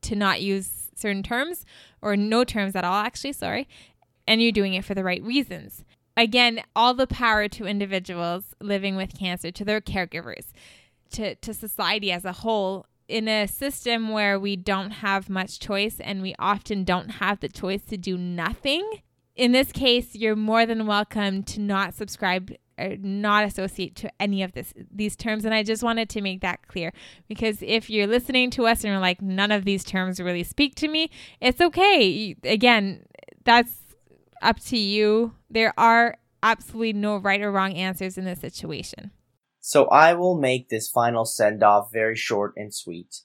to 0.03 0.15
not 0.15 0.41
use 0.41 0.89
certain 0.95 1.23
terms 1.23 1.65
or 2.01 2.15
no 2.15 2.43
terms 2.43 2.75
at 2.75 2.83
all, 2.83 3.03
actually, 3.03 3.33
sorry, 3.33 3.67
and 4.27 4.41
you're 4.41 4.51
doing 4.51 4.73
it 4.73 4.85
for 4.85 4.93
the 4.93 5.03
right 5.03 5.23
reasons. 5.23 5.83
Again, 6.17 6.61
all 6.75 6.93
the 6.93 7.07
power 7.07 7.47
to 7.47 7.65
individuals 7.65 8.53
living 8.59 8.95
with 8.95 9.17
cancer, 9.17 9.51
to 9.51 9.65
their 9.65 9.81
caregivers, 9.81 10.47
to, 11.11 11.35
to 11.35 11.53
society 11.53 12.11
as 12.11 12.25
a 12.25 12.31
whole 12.33 12.85
in 13.07 13.27
a 13.27 13.47
system 13.47 14.09
where 14.09 14.39
we 14.39 14.55
don't 14.55 14.91
have 14.91 15.29
much 15.29 15.59
choice 15.59 15.99
and 15.99 16.21
we 16.21 16.33
often 16.39 16.83
don't 16.83 17.09
have 17.09 17.39
the 17.39 17.49
choice 17.49 17.83
to 17.85 17.97
do 17.97 18.17
nothing, 18.17 18.89
in 19.35 19.53
this 19.53 19.71
case, 19.71 20.15
you're 20.15 20.35
more 20.35 20.65
than 20.65 20.85
welcome 20.85 21.43
to 21.43 21.59
not 21.59 21.93
subscribe 21.93 22.51
not 23.01 23.45
associate 23.45 23.95
to 23.97 24.11
any 24.19 24.43
of 24.43 24.53
this 24.53 24.73
these 24.91 25.15
terms. 25.15 25.45
And 25.45 25.53
I 25.53 25.63
just 25.63 25.83
wanted 25.83 26.09
to 26.09 26.21
make 26.21 26.41
that 26.41 26.67
clear 26.67 26.93
because 27.27 27.57
if 27.61 27.89
you're 27.89 28.07
listening 28.07 28.49
to 28.51 28.67
us 28.67 28.83
and 28.83 28.91
you're 28.91 28.99
like, 28.99 29.21
none 29.21 29.51
of 29.51 29.65
these 29.65 29.83
terms 29.83 30.19
really 30.19 30.43
speak 30.43 30.75
to 30.75 30.87
me, 30.87 31.09
it's 31.39 31.61
okay. 31.61 32.35
Again, 32.43 33.05
that's 33.43 33.73
up 34.41 34.59
to 34.65 34.77
you. 34.77 35.33
There 35.49 35.73
are 35.77 36.17
absolutely 36.43 36.93
no 36.93 37.17
right 37.17 37.41
or 37.41 37.51
wrong 37.51 37.73
answers 37.73 38.17
in 38.17 38.25
this 38.25 38.39
situation. 38.39 39.11
So 39.59 39.85
I 39.85 40.13
will 40.15 40.39
make 40.39 40.69
this 40.69 40.89
final 40.89 41.23
send 41.23 41.63
off 41.63 41.91
very 41.93 42.15
short 42.15 42.53
and 42.57 42.73
sweet. 42.73 43.21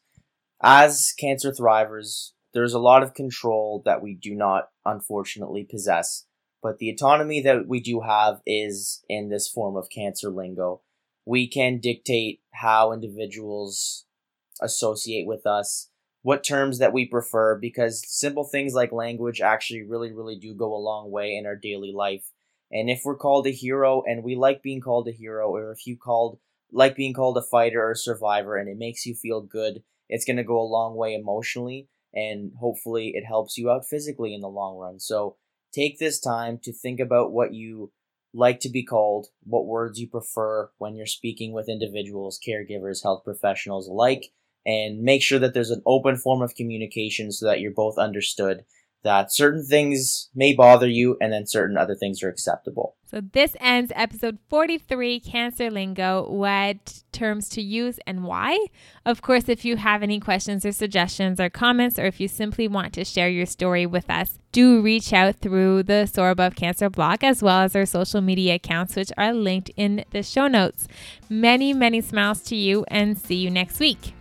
As 0.62 1.12
cancer 1.18 1.50
thrivers, 1.50 2.32
there's 2.52 2.74
a 2.74 2.78
lot 2.78 3.02
of 3.02 3.14
control 3.14 3.82
that 3.86 4.02
we 4.02 4.14
do 4.14 4.34
not 4.34 4.68
unfortunately 4.84 5.66
possess, 5.68 6.25
but 6.66 6.78
the 6.78 6.90
autonomy 6.90 7.40
that 7.42 7.68
we 7.68 7.78
do 7.78 8.00
have 8.00 8.40
is 8.44 9.04
in 9.08 9.28
this 9.28 9.46
form 9.48 9.76
of 9.76 9.88
cancer 9.88 10.30
lingo. 10.30 10.80
We 11.24 11.46
can 11.46 11.78
dictate 11.78 12.40
how 12.54 12.90
individuals 12.90 14.04
associate 14.60 15.28
with 15.28 15.46
us, 15.46 15.90
what 16.22 16.42
terms 16.42 16.80
that 16.80 16.92
we 16.92 17.06
prefer, 17.06 17.56
because 17.56 18.02
simple 18.04 18.42
things 18.42 18.74
like 18.74 18.90
language 18.90 19.40
actually 19.40 19.84
really, 19.84 20.10
really 20.10 20.34
do 20.34 20.56
go 20.56 20.74
a 20.74 20.82
long 20.82 21.12
way 21.12 21.36
in 21.36 21.46
our 21.46 21.54
daily 21.54 21.92
life. 21.92 22.32
And 22.72 22.90
if 22.90 23.02
we're 23.04 23.14
called 23.14 23.46
a 23.46 23.50
hero 23.50 24.02
and 24.04 24.24
we 24.24 24.34
like 24.34 24.60
being 24.60 24.80
called 24.80 25.06
a 25.06 25.12
hero, 25.12 25.48
or 25.54 25.70
if 25.70 25.86
you 25.86 25.96
called 25.96 26.40
like 26.72 26.96
being 26.96 27.14
called 27.14 27.38
a 27.38 27.42
fighter 27.42 27.80
or 27.80 27.92
a 27.92 27.96
survivor 27.96 28.56
and 28.56 28.68
it 28.68 28.76
makes 28.76 29.06
you 29.06 29.14
feel 29.14 29.40
good, 29.40 29.84
it's 30.08 30.24
going 30.24 30.36
to 30.36 30.42
go 30.42 30.60
a 30.60 30.66
long 30.66 30.96
way 30.96 31.14
emotionally 31.14 31.86
and 32.12 32.50
hopefully 32.58 33.12
it 33.14 33.24
helps 33.24 33.56
you 33.56 33.70
out 33.70 33.86
physically 33.86 34.34
in 34.34 34.40
the 34.40 34.48
long 34.48 34.76
run. 34.76 34.98
So 34.98 35.36
take 35.76 35.98
this 35.98 36.18
time 36.18 36.58
to 36.62 36.72
think 36.72 37.00
about 37.00 37.32
what 37.32 37.52
you 37.52 37.92
like 38.32 38.60
to 38.60 38.68
be 38.68 38.82
called, 38.82 39.28
what 39.44 39.66
words 39.66 39.98
you 39.98 40.08
prefer 40.08 40.70
when 40.78 40.94
you're 40.94 41.06
speaking 41.06 41.52
with 41.52 41.68
individuals, 41.68 42.40
caregivers, 42.46 43.02
health 43.02 43.22
professionals 43.24 43.88
alike, 43.88 44.32
and 44.64 45.02
make 45.02 45.22
sure 45.22 45.38
that 45.38 45.54
there's 45.54 45.70
an 45.70 45.82
open 45.86 46.16
form 46.16 46.42
of 46.42 46.54
communication 46.54 47.32
so 47.32 47.46
that 47.46 47.60
you're 47.60 47.72
both 47.72 47.98
understood 47.98 48.64
that 49.06 49.32
certain 49.32 49.64
things 49.64 50.28
may 50.34 50.52
bother 50.52 50.88
you 50.88 51.16
and 51.20 51.32
then 51.32 51.46
certain 51.46 51.76
other 51.76 51.94
things 51.94 52.22
are 52.24 52.28
acceptable. 52.28 52.96
So 53.08 53.20
this 53.20 53.54
ends 53.60 53.92
episode 53.94 54.38
43 54.50 55.20
Cancer 55.20 55.70
Lingo 55.70 56.28
what 56.28 57.04
terms 57.12 57.48
to 57.50 57.62
use 57.62 58.00
and 58.04 58.24
why. 58.24 58.58
Of 59.04 59.22
course, 59.22 59.48
if 59.48 59.64
you 59.64 59.76
have 59.76 60.02
any 60.02 60.18
questions 60.18 60.66
or 60.66 60.72
suggestions 60.72 61.38
or 61.38 61.48
comments 61.48 62.00
or 62.00 62.06
if 62.06 62.18
you 62.18 62.26
simply 62.26 62.66
want 62.66 62.92
to 62.94 63.04
share 63.04 63.28
your 63.28 63.46
story 63.46 63.86
with 63.86 64.10
us, 64.10 64.40
do 64.50 64.82
reach 64.82 65.12
out 65.12 65.36
through 65.36 65.84
the 65.84 66.06
Soar 66.06 66.30
Above 66.30 66.56
Cancer 66.56 66.90
blog 66.90 67.22
as 67.22 67.44
well 67.44 67.60
as 67.60 67.76
our 67.76 67.86
social 67.86 68.20
media 68.20 68.56
accounts 68.56 68.96
which 68.96 69.12
are 69.16 69.32
linked 69.32 69.70
in 69.76 70.04
the 70.10 70.24
show 70.24 70.48
notes. 70.48 70.88
Many 71.30 71.72
many 71.72 72.00
smiles 72.00 72.42
to 72.42 72.56
you 72.56 72.84
and 72.88 73.16
see 73.16 73.36
you 73.36 73.50
next 73.50 73.78
week. 73.78 74.15